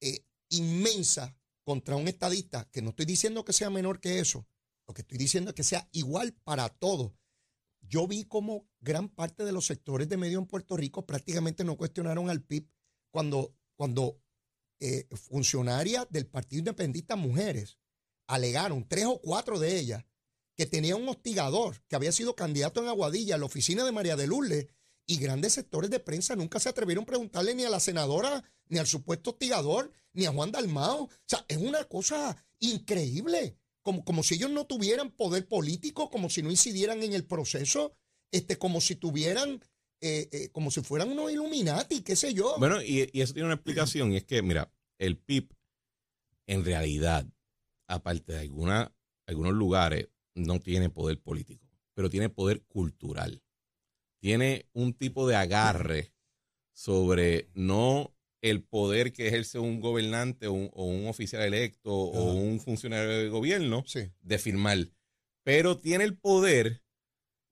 eh, 0.04 0.26
inmensa 0.50 1.34
contra 1.64 1.96
un 1.96 2.08
estadista, 2.08 2.68
que 2.70 2.82
no 2.82 2.90
estoy 2.90 3.06
diciendo 3.06 3.44
que 3.44 3.54
sea 3.54 3.70
menor 3.70 4.00
que 4.00 4.18
eso, 4.18 4.46
lo 4.86 4.92
que 4.92 5.00
estoy 5.00 5.16
diciendo 5.16 5.50
es 5.50 5.54
que 5.54 5.64
sea 5.64 5.88
igual 5.92 6.34
para 6.44 6.68
todos. 6.68 7.12
Yo 7.80 8.06
vi 8.06 8.24
como 8.24 8.68
gran 8.80 9.08
parte 9.08 9.44
de 9.44 9.52
los 9.52 9.66
sectores 9.66 10.08
de 10.08 10.18
medio 10.18 10.38
en 10.38 10.46
Puerto 10.46 10.76
Rico 10.76 11.06
prácticamente 11.06 11.64
no 11.64 11.76
cuestionaron 11.76 12.28
al 12.28 12.42
PIB 12.42 12.68
cuando, 13.10 13.56
cuando 13.76 14.20
eh, 14.80 15.06
funcionarias 15.16 16.06
del 16.10 16.26
Partido 16.26 16.58
Independentista 16.58 17.16
Mujeres 17.16 17.78
alegaron, 18.26 18.86
tres 18.86 19.06
o 19.06 19.20
cuatro 19.20 19.58
de 19.58 19.78
ellas, 19.78 20.04
que 20.56 20.66
tenía 20.66 20.96
un 20.96 21.08
hostigador 21.08 21.82
que 21.88 21.96
había 21.96 22.12
sido 22.12 22.36
candidato 22.36 22.82
en 22.82 22.88
Aguadilla, 22.88 23.36
a 23.36 23.38
la 23.38 23.46
oficina 23.46 23.84
de 23.84 23.92
María 23.92 24.16
de 24.16 24.26
Lourdes, 24.26 24.66
y 25.06 25.18
grandes 25.18 25.52
sectores 25.52 25.90
de 25.90 26.00
prensa 26.00 26.36
nunca 26.36 26.58
se 26.58 26.68
atrevieron 26.68 27.04
a 27.04 27.06
preguntarle 27.06 27.54
ni 27.54 27.64
a 27.64 27.70
la 27.70 27.80
senadora, 27.80 28.42
ni 28.68 28.78
al 28.78 28.86
supuesto 28.86 29.30
hostigador, 29.30 29.92
ni 30.12 30.26
a 30.26 30.32
Juan 30.32 30.52
Dalmao. 30.52 31.04
O 31.04 31.10
sea, 31.26 31.44
es 31.48 31.58
una 31.58 31.84
cosa 31.84 32.36
increíble. 32.58 33.56
Como, 33.82 34.04
como 34.04 34.22
si 34.22 34.36
ellos 34.36 34.50
no 34.50 34.64
tuvieran 34.66 35.10
poder 35.10 35.46
político, 35.46 36.08
como 36.10 36.30
si 36.30 36.42
no 36.42 36.50
incidieran 36.50 37.02
en 37.02 37.12
el 37.12 37.24
proceso, 37.26 37.94
este, 38.30 38.56
como 38.56 38.80
si 38.80 38.96
tuvieran, 38.96 39.62
eh, 40.00 40.28
eh, 40.32 40.48
como 40.52 40.70
si 40.70 40.80
fueran 40.80 41.10
unos 41.10 41.30
Illuminati, 41.30 42.00
qué 42.00 42.16
sé 42.16 42.32
yo. 42.32 42.56
Bueno, 42.58 42.82
y, 42.82 43.10
eso 43.12 43.34
tiene 43.34 43.46
una 43.46 43.56
explicación, 43.56 44.12
y 44.12 44.16
es 44.16 44.24
que, 44.24 44.40
mira, 44.40 44.72
el 44.98 45.18
PIB 45.18 45.54
en 46.46 46.64
realidad 46.64 47.26
aparte 47.86 48.32
de 48.32 48.40
alguna, 48.40 48.92
algunos 49.26 49.54
lugares, 49.54 50.08
no 50.34 50.60
tiene 50.60 50.90
poder 50.90 51.20
político, 51.20 51.66
pero 51.94 52.10
tiene 52.10 52.28
poder 52.28 52.62
cultural. 52.64 53.42
Tiene 54.24 54.70
un 54.72 54.94
tipo 54.94 55.28
de 55.28 55.36
agarre 55.36 56.14
sobre 56.72 57.50
no 57.52 58.16
el 58.40 58.62
poder 58.62 59.12
que 59.12 59.28
ejerce 59.28 59.58
un 59.58 59.80
gobernante 59.80 60.46
o 60.46 60.54
un, 60.54 61.06
oficial 61.08 61.42
electo 61.42 61.92
o 61.92 62.32
un 62.32 62.58
funcionario 62.58 63.10
de 63.10 63.28
gobierno 63.28 63.84
de 64.22 64.38
firmar, 64.38 64.78
pero 65.42 65.76
tiene 65.76 66.04
el 66.04 66.16
poder 66.16 66.82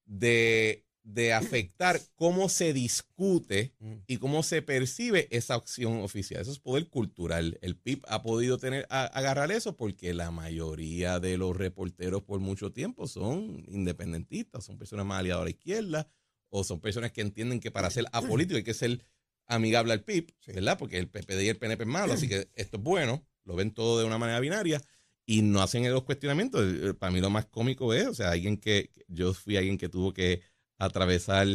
de 0.07 0.87
de 1.05 1.33
afectar 1.33 2.01
cómo 2.15 2.49
se 2.49 2.73
discute 2.73 3.75
mm. 3.81 3.93
y 4.07 4.17
cómo 4.19 4.43
se 4.43 4.63
percibe 4.63 5.29
esa 5.31 5.57
opción 5.57 6.01
oficial. 6.01 6.41
Eso 6.41 6.53
es 6.53 6.61
poder 6.61 6.89
cultural. 6.89 7.59
El 7.61 7.77
PIB 7.77 8.03
ha 8.07 8.23
podido 8.23 8.57
tener 8.57 8.87
agarrar 8.89 9.51
eso 9.51 9.77
porque 9.77 10.15
la 10.15 10.31
mayoría 10.31 11.19
de 11.21 11.37
los 11.37 11.57
reporteros 11.57 12.23
por 12.23 12.41
mucho 12.41 12.73
tiempo 12.73 13.09
son 13.09 13.65
independentistas, 13.67 14.65
son 14.65 14.79
personas 14.79 15.05
más 15.05 15.19
aliadas 15.19 15.43
a 15.43 15.45
la 15.45 15.51
izquierda 15.51 16.09
o 16.53 16.65
son 16.65 16.81
personas 16.81 17.13
que 17.13 17.23
entienden 17.23 17.61
que 17.61 17.71
para 17.71 17.91
ser 17.91 18.05
apolítico 18.13 18.57
hay 18.57 18.63
que 18.63 18.75
ser 18.75 19.05
amigable 19.47 19.93
al 19.93 20.05
PIB, 20.05 20.33
¿verdad? 20.47 20.79
Porque 20.79 20.99
el 20.99 21.09
PPD 21.09 21.43
y 21.43 21.49
el 21.49 21.57
PNP 21.57 21.83
es 21.83 21.89
malo, 21.89 22.13
así 22.13 22.29
que 22.29 22.49
esto 22.55 22.77
es 22.77 22.83
bueno, 22.83 23.27
lo 23.45 23.57
ven 23.57 23.73
todo 23.73 23.99
de 23.99 24.05
una 24.05 24.19
manera 24.19 24.39
binaria 24.39 24.81
y 25.27 25.43
no 25.43 25.63
hacen 25.63 25.91
los 25.91 26.05
cuestionamientos. 26.05 26.63
Eh, 26.63 26.95
para 26.95 27.11
mí 27.11 27.21
lo 27.21 27.31
más 27.31 27.47
cómico 27.47 27.95
es, 27.95 28.07
o 28.07 28.15
sea, 28.15 28.31
alguien 28.31 28.59
que, 28.59 28.91
yo 29.09 29.33
fui 29.35 29.57
alguien 29.57 29.79
que 29.79 29.89
tuvo 29.89 30.13
que 30.13 30.43
atravesar 30.79 31.49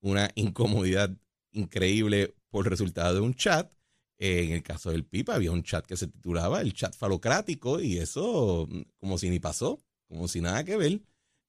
una 0.00 0.30
incomodidad 0.34 1.10
increíble 1.52 2.34
por 2.50 2.68
resultado 2.68 3.14
de 3.14 3.20
un 3.20 3.34
chat. 3.34 3.72
En 4.18 4.52
el 4.52 4.62
caso 4.62 4.90
del 4.90 5.04
PIPA 5.04 5.34
había 5.34 5.50
un 5.50 5.64
chat 5.64 5.84
que 5.86 5.96
se 5.96 6.06
titulaba 6.06 6.60
el 6.60 6.72
chat 6.72 6.94
falocrático 6.94 7.80
y 7.80 7.98
eso 7.98 8.68
mm, 8.70 8.82
como 8.98 9.18
si 9.18 9.28
ni 9.28 9.40
pasó, 9.40 9.80
como 10.06 10.28
si 10.28 10.40
nada 10.40 10.64
que 10.64 10.76
ver. 10.76 11.02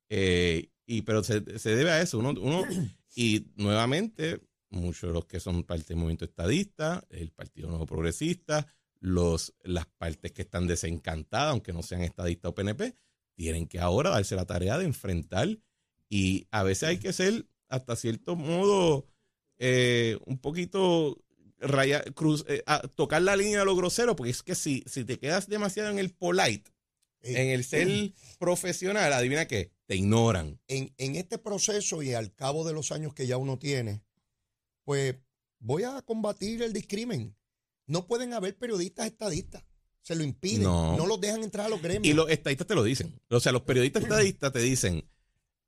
Eh, 0.10 0.70
y 0.86 1.02
pero 1.02 1.24
se, 1.24 1.42
debe 1.42 1.92
a 1.92 2.02
eso. 2.02 2.20
Uno, 2.20 2.34
y 3.16 3.48
nuevamente, 3.56 4.42
muchos 4.70 5.10
de 5.10 5.14
los 5.14 5.26
que 5.26 5.40
son 5.40 5.64
parte 5.64 5.90
del 5.90 5.98
movimiento 5.98 6.26
estadista, 6.26 7.04
el 7.10 7.32
Partido 7.32 7.70
Nuevo 7.70 7.86
Progresista, 7.86 8.68
los, 9.00 9.54
las 9.64 9.86
partes 9.86 10.32
que 10.32 10.44
están 10.44 10.68
desencantadas, 10.68 11.52
aunque 11.52 11.74
no 11.74 11.84
sean 11.84 12.02
estadistas 12.02 12.50
o 12.50 12.56
PNP, 12.56 12.96
tienen 13.36 13.68
que 13.68 13.80
ahora 13.80 14.10
darse 14.10 14.36
la 14.36 14.46
tarea 14.46 14.78
de 14.78 14.86
enfrentar 14.86 15.60
y 16.10 16.48
a 16.52 16.64
veces 16.64 16.90
hay 16.90 16.98
que 16.98 17.14
ser, 17.14 17.46
hasta 17.68 17.96
cierto 17.96 18.36
modo, 18.36 19.08
eh, 19.58 20.18
un 20.26 20.40
poquito 20.40 21.18
raya, 21.60 22.04
cruz, 22.14 22.46
eh, 22.48 22.64
tocar 22.96 23.22
la 23.22 23.36
línea 23.36 23.60
de 23.60 23.66
lo 23.66 23.76
grosero, 23.76 24.16
porque 24.16 24.32
es 24.32 24.44
que 24.44 24.56
si, 24.56 24.84
si 24.88 25.04
te 25.04 25.20
quedas 25.20 25.48
demasiado 25.48 25.90
en 25.90 26.00
el 26.00 26.12
polite, 26.12 26.72
en 27.26 27.50
el 27.50 27.64
ser 27.64 28.14
profesional, 28.40 29.12
adivina 29.14 29.48
qué, 29.48 29.72
te 29.86 29.96
ignoran. 29.96 30.60
En, 30.68 30.94
en 30.98 31.16
este 31.16 31.38
proceso 31.38 32.02
y 32.04 32.14
al 32.14 32.34
cabo 32.34 32.66
de 32.66 32.74
los 32.74 32.92
años 32.92 33.14
que 33.14 33.28
ya 33.28 33.38
uno 33.38 33.60
tiene, 33.60 34.04
pues 34.84 35.16
voy 35.60 35.84
a 35.84 36.02
combatir 36.02 36.62
el 36.62 36.74
discrimen. 36.74 37.36
No 37.88 38.08
pueden 38.08 38.34
haber 38.34 38.58
periodistas 38.58 39.08
estadistas. 39.08 39.64
Se 40.02 40.16
lo 40.16 40.24
impiden. 40.24 40.64
No. 40.64 40.96
no 40.96 41.08
los 41.08 41.20
dejan 41.20 41.44
entrar 41.44 41.66
a 41.66 41.70
los 41.70 41.82
gremios. 41.82 42.06
Y 42.06 42.14
los 42.14 42.30
estadistas 42.30 42.68
te 42.68 42.76
lo 42.76 42.84
dicen. 42.84 43.20
O 43.30 43.40
sea, 43.40 43.52
los 43.52 43.64
periodistas 43.64 44.04
estadistas 44.04 44.52
te 44.52 44.60
dicen, 44.60 45.10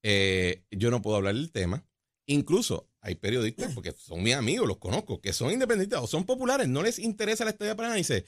eh, 0.04 0.64
yo 0.72 0.92
no 0.92 1.02
puedo 1.02 1.18
hablar 1.18 1.34
del 1.34 1.52
tema. 1.52 1.84
Incluso 2.28 2.90
hay 3.02 3.16
periodistas, 3.16 3.74
porque 3.74 3.94
son 3.94 4.22
mis 4.22 4.36
amigos, 4.36 4.68
los 4.68 4.78
conozco, 4.78 5.22
que 5.22 5.34
son 5.34 5.52
independientes 5.52 5.98
o 5.98 6.08
son 6.08 6.26
populares, 6.26 6.68
no 6.68 6.84
les 6.84 7.00
interesa 7.00 7.46
la 7.46 7.52
estadía 7.52 7.76
para 7.76 7.90
nada. 7.90 7.98
Y 7.98 8.02
dice, 8.02 8.26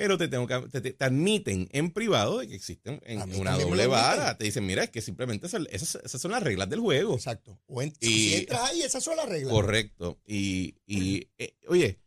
pero 0.00 0.16
te, 0.16 0.28
tengo 0.28 0.46
que, 0.46 0.80
te, 0.80 1.04
admiten 1.04 1.68
en 1.72 1.90
privado 1.90 2.38
de 2.38 2.48
que 2.48 2.54
existen 2.54 3.02
en 3.04 3.20
una 3.38 3.58
doble 3.58 3.86
vara. 3.86 4.38
Te 4.38 4.44
dicen, 4.44 4.64
mira, 4.64 4.84
es 4.84 4.88
que 4.88 5.02
simplemente 5.02 5.46
esas, 5.46 5.98
son 6.06 6.30
las 6.30 6.42
reglas 6.42 6.70
del 6.70 6.80
juego. 6.80 7.16
Exacto. 7.16 7.60
O 7.66 7.82
y, 7.82 7.92
si 8.00 8.34
entras 8.34 8.62
ahí, 8.62 8.80
esas 8.80 9.04
son 9.04 9.18
las 9.18 9.28
reglas. 9.28 9.52
Correcto. 9.52 10.18
Y, 10.24 10.76
y 10.86 11.28
eh, 11.36 11.54
oye, 11.68 11.98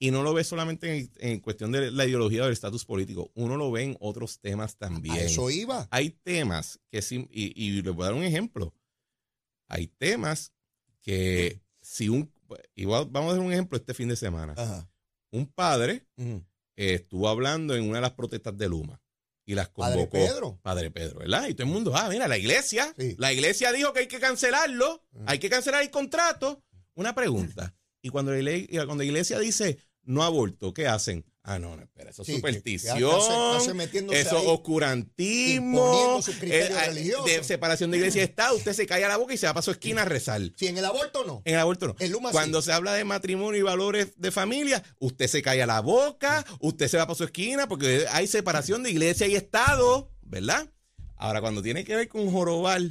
y 0.00 0.10
no 0.10 0.24
lo 0.24 0.34
ve 0.34 0.42
solamente 0.42 1.08
en, 1.18 1.38
cuestión 1.38 1.70
de 1.70 1.92
la 1.92 2.04
ideología 2.04 2.42
o 2.42 2.46
del 2.46 2.52
estatus 2.52 2.84
político, 2.84 3.30
uno 3.36 3.56
lo 3.56 3.70
ve 3.70 3.84
en 3.84 3.96
otros 4.00 4.40
temas 4.40 4.76
también. 4.76 5.14
eso 5.14 5.48
iba. 5.48 5.86
Hay 5.92 6.10
temas 6.10 6.80
que, 6.90 6.98
y, 7.30 7.52
y 7.54 7.80
le 7.80 7.90
voy 7.90 8.02
a 8.02 8.06
dar 8.06 8.14
un 8.14 8.24
ejemplo, 8.24 8.74
hay 9.68 9.86
temas 9.86 10.52
que 11.00 11.60
si 11.80 12.08
un, 12.08 12.32
igual 12.74 13.06
vamos 13.08 13.30
a 13.30 13.36
dar 13.36 13.44
un 13.44 13.52
ejemplo 13.52 13.78
este 13.78 13.94
fin 13.94 14.08
de 14.08 14.16
semana. 14.16 14.56
Un 15.30 15.46
padre 15.46 16.04
estuvo 16.76 17.28
hablando 17.28 17.74
en 17.74 17.84
una 17.84 17.96
de 17.96 18.02
las 18.02 18.12
protestas 18.12 18.56
de 18.56 18.68
Luma 18.68 19.00
y 19.44 19.54
las 19.54 19.68
convocó. 19.68 20.10
Padre 20.10 20.28
Pedro. 20.28 20.60
Padre 20.62 20.90
Pedro, 20.90 21.18
¿verdad? 21.20 21.48
Y 21.48 21.54
todo 21.54 21.66
el 21.66 21.72
mundo, 21.72 21.92
ah, 21.94 22.08
mira, 22.10 22.28
la 22.28 22.36
iglesia, 22.36 22.92
la 23.16 23.32
iglesia 23.32 23.72
dijo 23.72 23.92
que 23.92 24.00
hay 24.00 24.08
que 24.08 24.20
cancelarlo, 24.20 25.04
hay 25.24 25.38
que 25.38 25.48
cancelar 25.48 25.82
el 25.82 25.90
contrato. 25.90 26.62
Una 26.94 27.14
pregunta. 27.14 27.74
Y 28.02 28.10
cuando 28.10 28.32
la, 28.32 28.50
cuando 28.84 29.02
la 29.02 29.04
iglesia 29.04 29.38
dice 29.38 29.78
no 30.02 30.22
aborto, 30.22 30.72
¿qué 30.72 30.86
hacen? 30.86 31.24
Ah, 31.48 31.60
no, 31.60 31.76
no, 31.76 31.84
espera, 31.84 32.10
eso 32.10 32.22
es 32.22 32.34
superstición, 32.34 32.98
eso 32.98 34.08
es 34.10 34.26
oscurantismo, 34.32 36.20
eh, 36.42 37.14
de 37.24 37.44
separación 37.44 37.92
de 37.92 37.98
iglesia 37.98 38.22
y 38.22 38.24
Estado. 38.24 38.56
Usted 38.56 38.72
se 38.72 38.84
cae 38.84 39.04
a 39.04 39.08
la 39.08 39.16
boca 39.16 39.32
y 39.32 39.36
se 39.36 39.46
va 39.46 39.54
para 39.54 39.62
su 39.62 39.70
esquina 39.70 40.02
a 40.02 40.04
rezar. 40.06 40.42
Si 40.56 40.66
en 40.66 40.76
el 40.76 40.84
aborto 40.84 41.24
no. 41.24 41.42
En 41.44 41.54
el 41.54 41.60
aborto 41.60 41.86
no. 41.86 41.94
Cuando 42.32 42.62
se 42.62 42.72
habla 42.72 42.94
de 42.94 43.04
matrimonio 43.04 43.60
y 43.60 43.62
valores 43.62 44.14
de 44.16 44.32
familia, 44.32 44.82
usted 44.98 45.28
se 45.28 45.40
cae 45.40 45.62
a 45.62 45.66
la 45.66 45.78
boca, 45.80 46.44
usted 46.58 46.88
se 46.88 46.96
va 46.96 47.06
para 47.06 47.16
su 47.16 47.22
esquina 47.22 47.68
porque 47.68 48.06
hay 48.10 48.26
separación 48.26 48.82
de 48.82 48.90
iglesia 48.90 49.28
y 49.28 49.36
Estado, 49.36 50.10
¿verdad? 50.22 50.68
Ahora, 51.14 51.40
cuando 51.40 51.62
tiene 51.62 51.84
que 51.84 51.94
ver 51.94 52.08
con 52.08 52.28
jorobar 52.28 52.82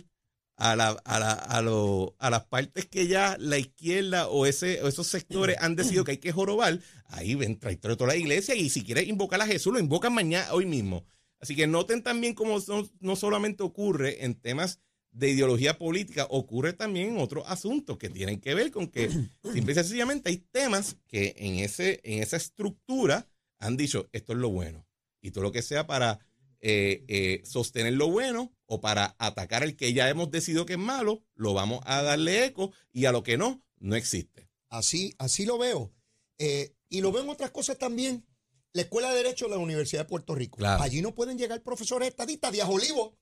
a, 0.57 0.75
la, 0.75 0.89
a, 1.03 1.19
la, 1.19 1.33
a, 1.33 1.62
lo, 1.62 2.15
a 2.19 2.29
las 2.29 2.45
partes 2.45 2.85
que 2.85 3.07
ya 3.07 3.38
la 3.39 3.57
izquierda 3.57 4.27
o, 4.27 4.45
ese, 4.45 4.85
esos 4.88 5.07
sectores 5.07 5.57
han 5.59 5.75
decidido 5.75 6.03
que 6.03 6.12
hay 6.12 6.17
que 6.17 6.31
jorobar, 6.31 6.79
ahí 7.07 7.35
ven, 7.35 7.59
trae 7.59 7.75
toda 7.75 8.07
la 8.07 8.15
iglesia 8.15 8.55
y 8.55 8.69
si 8.69 8.83
quieres 8.83 9.07
invocar 9.07 9.41
a 9.41 9.47
Jesús, 9.47 9.74
lo 9.74 9.79
invocan 9.79 10.13
mañana, 10.13 10.53
hoy 10.53 10.65
mismo. 10.65 11.05
Así 11.39 11.55
que 11.55 11.67
noten 11.67 12.01
también 12.01 12.33
cómo 12.33 12.57
no, 13.01 13.15
solamente 13.15 13.63
ocurre 13.63 14.24
en 14.24 14.35
temas 14.35 14.79
de 15.12 15.29
ideología 15.29 15.77
política, 15.77 16.27
ocurre 16.29 16.74
también 16.74 17.09
en 17.09 17.17
otros 17.19 17.43
asuntos 17.47 17.97
que 17.97 18.09
tienen 18.09 18.39
que 18.39 18.53
ver 18.53 18.71
con 18.71 18.88
que 18.88 19.09
simple 19.53 19.74
y 19.74 19.75
sencillamente 19.75 20.29
hay 20.29 20.38
temas 20.38 20.97
que 21.07 21.35
en, 21.38 21.55
ese, 21.55 22.00
en 22.03 22.24
esa 22.24 22.38
estructura 22.38 23.27
han 23.59 23.77
dicho, 23.77 24.09
esto 24.12 24.33
es 24.33 24.39
lo 24.39 24.50
bueno. 24.50 24.85
Y 25.21 25.31
todo 25.31 25.43
lo 25.43 25.51
que 25.51 25.62
sea 25.62 25.88
para 25.88 26.19
eh, 26.67 27.05
eh, 27.10 27.43
sostener 27.45 27.93
lo 27.93 28.10
bueno 28.10 28.51
o 28.65 28.81
para 28.81 29.15
atacar 29.19 29.62
el 29.62 29.75
que 29.75 29.93
ya 29.93 30.10
hemos 30.10 30.31
decidido 30.31 30.65
que 30.65 30.74
es 30.74 30.79
malo, 30.79 31.24
lo 31.36 31.53
vamos 31.53 31.81
a 31.86 32.01
darle 32.01 32.43
eco 32.43 32.72
y 32.91 33.05
a 33.05 33.12
lo 33.12 33.22
que 33.22 33.38
no, 33.38 33.63
no 33.77 33.95
existe. 33.95 34.50
Así, 34.69 35.13
así 35.19 35.45
lo 35.45 35.60
veo. 35.60 35.93
Eh, 36.39 36.75
y 36.89 37.01
lo 37.01 37.12
veo 37.12 37.22
en 37.22 37.29
otras 37.29 37.51
cosas 37.51 37.77
también. 37.77 38.25
La 38.74 38.81
Escuela 38.81 39.12
de 39.12 39.17
Derecho 39.17 39.45
de 39.45 39.51
la 39.51 39.57
Universidad 39.60 40.05
de 40.05 40.10
Puerto 40.10 40.34
Rico. 40.34 40.57
Claro. 40.57 40.81
Allí 40.81 41.03
no 41.03 41.13
pueden 41.13 41.38
llegar 41.38 41.62
profesores 41.62 42.10
estadistas. 42.10 42.51
Díaz 42.51 42.67
Olivo 42.67 43.15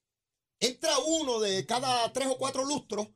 entra 0.62 0.97
uno 1.05 1.41
de 1.41 1.65
cada 1.65 2.13
tres 2.13 2.29
o 2.29 2.38
cuatro 2.38 2.63
lustros 2.63 3.09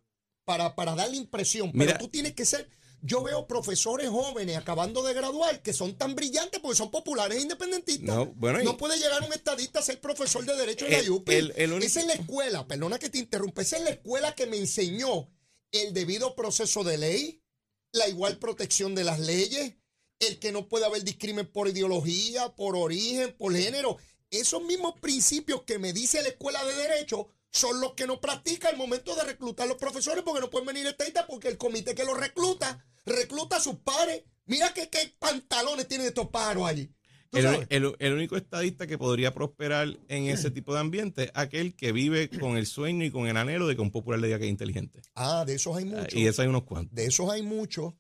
para, 0.44 0.76
para 0.76 0.94
darle 0.94 1.16
impresión. 1.16 1.72
Pero 1.72 1.86
Mira. 1.86 1.98
tú 2.00 2.10
tienes 2.10 2.34
que 2.34 2.44
ser. 2.44 2.70
Yo 3.02 3.22
veo 3.24 3.48
profesores 3.48 4.10
jóvenes 4.10 4.58
acabando 4.58 5.04
de 5.04 5.14
graduar 5.14 5.62
que 5.62 5.72
son 5.74 5.96
tan 5.98 6.16
brillantes 6.16 6.60
porque 6.60 6.76
son 6.78 6.90
populares 6.92 7.38
e 7.38 7.42
independentistas. 7.42 8.16
No, 8.16 8.26
bueno, 8.28 8.62
y- 8.62 8.66
no 8.66 8.76
puede 8.78 8.98
llegar 8.98 9.22
un 9.24 9.32
estadista 9.34 9.80
a 9.80 9.84
ser 9.84 10.02
profesor 10.02 10.44
de 10.46 10.56
Derecho 10.56 10.86
en 10.88 11.06
la 11.06 11.12
UPI. 11.12 11.36
el- 11.36 11.54
el 11.56 11.72
único- 11.74 11.86
Esa 11.86 12.00
es 12.02 12.08
la 12.08 12.14
escuela, 12.14 12.68
perdona 12.68 12.98
que 13.00 13.10
te 13.10 13.20
interrumpa, 13.20 13.62
esa 13.62 13.78
es 13.78 13.84
la 13.84 13.92
escuela 13.92 14.34
que 14.36 14.48
me 14.48 14.58
enseñó 14.58 15.30
el 15.72 15.94
debido 15.94 16.36
proceso 16.36 16.84
de 16.84 16.98
ley, 16.98 17.44
la 17.92 18.08
igual 18.10 18.40
protección 18.40 18.96
de 18.96 19.04
las 19.04 19.20
leyes, 19.20 19.76
el 20.20 20.40
que 20.40 20.52
no 20.52 20.68
puede 20.68 20.86
haber 20.86 21.04
discrimen 21.04 21.46
por 21.46 21.68
ideología, 21.68 22.56
por 22.56 22.76
origen, 22.76 23.36
por 23.38 23.56
género. 23.56 23.98
Esos 24.32 24.64
mismos 24.64 25.00
principios 25.00 25.62
que 25.64 25.78
me 25.78 25.94
dice 25.94 26.22
la 26.24 26.30
escuela 26.30 26.64
de 26.66 26.76
derecho 26.76 27.30
son 27.52 27.80
los 27.82 27.94
que 27.94 28.06
no 28.08 28.20
practica 28.22 28.70
al 28.70 28.78
momento 28.78 29.16
de 29.16 29.24
reclutar 29.24 29.68
los 29.68 29.78
profesores 29.78 30.24
porque 30.24 30.42
no 30.42 30.50
pueden 30.50 30.68
venir 30.68 30.86
estadistas 30.88 31.26
porque 31.28 31.48
el 31.48 31.58
comité 31.58 31.96
que 31.96 32.04
los 32.04 32.18
recluta, 32.20 32.86
recluta 33.06 33.58
a 33.58 33.60
sus 33.62 33.76
pares. 33.78 34.24
Mira 34.46 34.74
qué, 34.74 34.90
qué 34.90 35.14
pantalones 35.20 35.88
tienen 35.88 36.08
estos 36.08 36.30
pájaros 36.30 36.68
allí. 36.68 36.92
¿Tú 37.30 37.40
El, 37.40 37.66
el- 37.70 37.96
el 38.00 38.14
único 38.14 38.38
estadista 38.38 38.88
que 38.88 38.98
podría 38.98 39.34
prosperar 39.34 39.98
en 40.08 40.28
ese 40.28 40.50
tipo 40.52 40.74
de 40.74 40.80
ambiente 40.80 41.24
es 41.26 41.32
aquel 41.34 41.76
que 41.76 41.92
vive 41.92 42.30
con 42.30 42.56
el 42.58 42.66
sueño 42.66 43.04
y 43.04 43.12
con 43.12 43.28
el 43.28 43.36
anhelo 43.36 43.68
de 43.68 43.76
que 43.76 43.82
un 43.82 43.92
popular 43.92 44.20
le 44.20 44.28
diga 44.28 44.40
que 44.40 44.46
es 44.46 44.50
inteligente. 44.52 45.02
Ah, 45.16 45.44
de 45.46 45.56
esos 45.56 45.76
hay 45.76 45.84
Ah, 45.92 45.98
muchos. 46.02 46.14
Y 46.14 46.26
eso 46.28 46.42
hay 46.42 46.48
unos 46.48 46.64
cuantos. 46.64 46.96
De 46.96 47.06
esos 47.06 47.30
hay 47.30 47.42
muchos. 47.42 47.94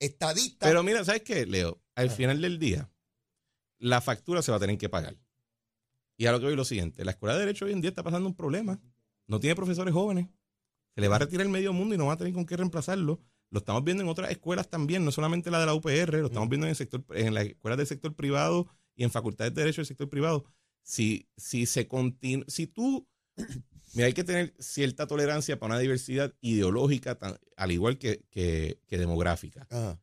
Estadistas. 0.00 0.68
Pero 0.68 0.82
mira, 0.82 1.04
¿sabes 1.04 1.22
qué, 1.22 1.46
Leo? 1.46 1.80
Al 1.94 2.08
Ah. 2.08 2.12
final 2.12 2.40
del 2.40 2.58
día, 2.58 2.90
la 3.78 4.00
factura 4.00 4.42
se 4.42 4.50
va 4.50 4.56
a 4.56 4.60
tener 4.60 4.76
que 4.76 4.88
pagar. 4.88 5.16
Y 6.16 6.26
a 6.26 6.32
lo 6.32 6.38
que 6.40 6.46
voy 6.46 6.56
lo 6.56 6.64
siguiente, 6.64 7.04
la 7.04 7.10
escuela 7.12 7.34
de 7.34 7.40
derecho 7.40 7.64
hoy 7.64 7.72
en 7.72 7.80
día 7.80 7.90
está 7.90 8.02
pasando 8.02 8.28
un 8.28 8.34
problema. 8.34 8.80
No 9.26 9.40
tiene 9.40 9.56
profesores 9.56 9.92
jóvenes. 9.92 10.28
Se 10.94 11.00
le 11.00 11.08
va 11.08 11.16
a 11.16 11.20
retirar 11.20 11.44
el 11.46 11.52
medio 11.52 11.72
mundo 11.72 11.94
y 11.94 11.98
no 11.98 12.06
va 12.06 12.12
a 12.12 12.16
tener 12.16 12.32
con 12.32 12.46
qué 12.46 12.56
reemplazarlo. 12.56 13.20
Lo 13.50 13.58
estamos 13.58 13.82
viendo 13.84 14.02
en 14.02 14.08
otras 14.08 14.30
escuelas 14.30 14.68
también, 14.68 15.04
no 15.04 15.10
solamente 15.12 15.50
la 15.50 15.60
de 15.60 15.66
la 15.66 15.74
UPR, 15.74 16.18
lo 16.20 16.26
estamos 16.26 16.48
viendo 16.48 16.66
en 16.66 16.70
el 16.70 16.76
sector, 16.76 17.04
en 17.14 17.34
las 17.34 17.46
escuelas 17.46 17.78
del 17.78 17.86
sector 17.86 18.14
privado 18.14 18.68
y 18.94 19.04
en 19.04 19.10
facultades 19.10 19.54
de 19.54 19.62
derecho 19.62 19.80
del 19.80 19.86
sector 19.86 20.08
privado. 20.08 20.44
Si, 20.82 21.28
si 21.36 21.66
se 21.66 21.88
continúa, 21.88 22.44
si 22.48 22.66
tú, 22.66 23.08
mira, 23.94 24.06
hay 24.06 24.12
que 24.12 24.24
tener 24.24 24.54
cierta 24.58 25.06
tolerancia 25.06 25.58
para 25.58 25.74
una 25.74 25.80
diversidad 25.80 26.34
ideológica, 26.40 27.16
tan- 27.16 27.38
al 27.56 27.72
igual 27.72 27.98
que, 27.98 28.24
que- 28.30 28.80
que 28.86 28.98
demográfica. 28.98 29.66
Ajá. 29.70 30.00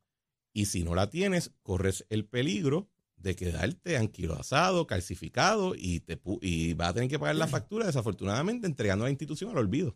Y 0.53 0.65
si 0.65 0.84
no 0.84 0.96
la 0.96 1.10
tienes, 1.10 1.51
corres 1.62 2.06
el 2.10 2.25
peligro 2.25 2.89
de 3.22 3.36
quedarte 3.36 3.98
anquilosado, 3.98 4.88
calcificado 4.88 5.74
y, 5.75 6.01
te, 6.01 6.20
y 6.42 6.74
vas 6.74 6.90
a 6.90 6.94
tener 6.94 7.10
que 7.10 7.20
pagar 7.20 7.36
la 7.36 7.48
factura, 7.48 7.86
desafortunadamente, 7.86 8.68
entregando 8.68 9.06
a 9.06 9.08
la 9.08 9.12
institución 9.12 9.51
al 9.51 9.58
olvido. 9.58 9.96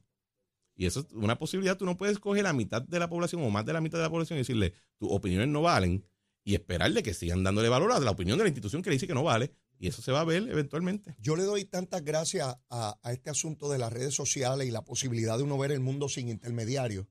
Y 0.76 0.86
eso 0.86 1.02
es 1.02 1.14
una 1.14 1.38
posibilidad. 1.38 1.78
Tú 1.78 1.86
no 1.86 1.98
puedes 1.98 2.20
coger 2.20 2.44
la 2.44 2.54
mitad 2.54 2.82
de 2.82 3.00
la 3.00 3.10
población 3.10 3.42
o 3.44 3.50
más 3.50 3.66
de 3.66 3.74
la 3.74 3.82
mitad 3.82 3.98
de 3.98 4.04
la 4.04 4.10
población 4.10 4.38
y 4.38 4.42
decirle, 4.42 4.74
tus 4.98 5.10
opiniones 5.12 5.48
no 5.48 5.62
valen 5.62 6.06
y 6.44 6.54
esperarle 6.54 7.02
que 7.02 7.14
sigan 7.14 7.44
dándole 7.44 7.70
valor 7.70 7.92
a 7.92 8.00
la 8.00 8.12
opinión 8.12 8.38
de 8.38 8.44
la 8.44 8.50
institución 8.50 8.82
que 8.82 8.90
le 8.90 8.96
dice 8.96 9.08
que 9.08 9.14
no 9.14 9.24
vale. 9.24 9.52
Y 9.78 9.88
eso 9.88 10.02
se 10.02 10.12
va 10.12 10.22
a 10.22 10.26
ver 10.26 10.48
eventualmente. 10.50 11.16
Yo 11.20 11.36
le 11.36 11.44
doy 11.44 11.66
tantas 11.66 12.04
gracias 12.04 12.56
a, 12.70 13.00
a 13.02 13.12
este 13.12 13.30
asunto 13.30 13.70
de 13.70 13.78
las 13.78 13.92
redes 13.92 14.14
sociales 14.14 14.68
y 14.68 14.72
la 14.72 14.84
posibilidad 14.84 15.38
de 15.38 15.44
uno 15.44 15.58
ver 15.58 15.72
el 15.72 15.82
mundo 15.82 16.08
sin 16.08 16.30
intermediarios, 16.30 17.08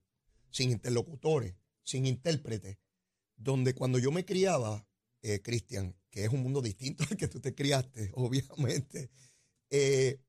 sin 0.50 0.70
interlocutores, 0.70 1.56
sin 1.82 2.06
intérpretes, 2.06 2.78
donde 3.36 3.74
cuando 3.74 3.98
yo 3.98 4.12
me 4.12 4.24
criaba, 4.24 4.86
eh, 5.24 5.40
Cristian, 5.42 5.96
que 6.10 6.24
es 6.24 6.30
un 6.30 6.42
mundo 6.42 6.60
distinto 6.60 7.02
al 7.10 7.16
que 7.16 7.28
tú 7.28 7.40
te 7.40 7.54
criaste, 7.54 8.10
obviamente, 8.14 9.10
eh, 9.70 10.20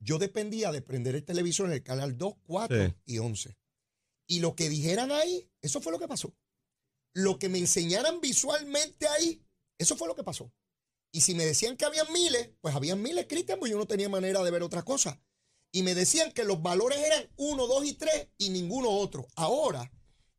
yo 0.00 0.18
dependía 0.18 0.72
de 0.72 0.82
prender 0.82 1.14
el 1.14 1.24
televisor 1.24 1.66
en 1.66 1.72
el 1.72 1.82
canal 1.82 2.18
2, 2.18 2.34
4 2.42 2.86
Sí. 2.86 2.94
y 3.06 3.18
11. 3.18 3.56
Y 4.26 4.40
lo 4.40 4.54
que 4.56 4.68
dijeran 4.68 5.12
ahí, 5.12 5.48
eso 5.62 5.80
fue 5.80 5.92
lo 5.92 5.98
que 5.98 6.08
pasó. 6.08 6.34
Lo 7.14 7.38
que 7.38 7.48
me 7.48 7.58
enseñaran 7.58 8.20
visualmente 8.20 9.06
ahí, 9.08 9.42
eso 9.78 9.96
fue 9.96 10.08
lo 10.08 10.14
que 10.16 10.24
pasó. 10.24 10.52
Y 11.12 11.20
si 11.22 11.34
me 11.34 11.44
decían 11.44 11.76
que 11.76 11.84
habían 11.84 12.12
miles, 12.12 12.50
pues 12.60 12.74
habían 12.74 13.02
miles, 13.02 13.26
Cristian, 13.28 13.58
pues 13.58 13.70
yo 13.70 13.78
no 13.78 13.86
tenía 13.86 14.08
manera 14.08 14.42
de 14.42 14.50
ver 14.50 14.62
otra 14.62 14.82
cosa. 14.84 15.20
Y 15.72 15.82
me 15.82 15.94
decían 15.94 16.32
que 16.32 16.44
los 16.44 16.62
valores 16.62 16.98
eran 16.98 17.28
uno, 17.36 17.66
dos 17.66 17.84
y 17.84 17.94
tres 17.94 18.28
y 18.38 18.50
ninguno 18.50 18.88
otro. 18.90 19.26
Ahora, 19.36 19.92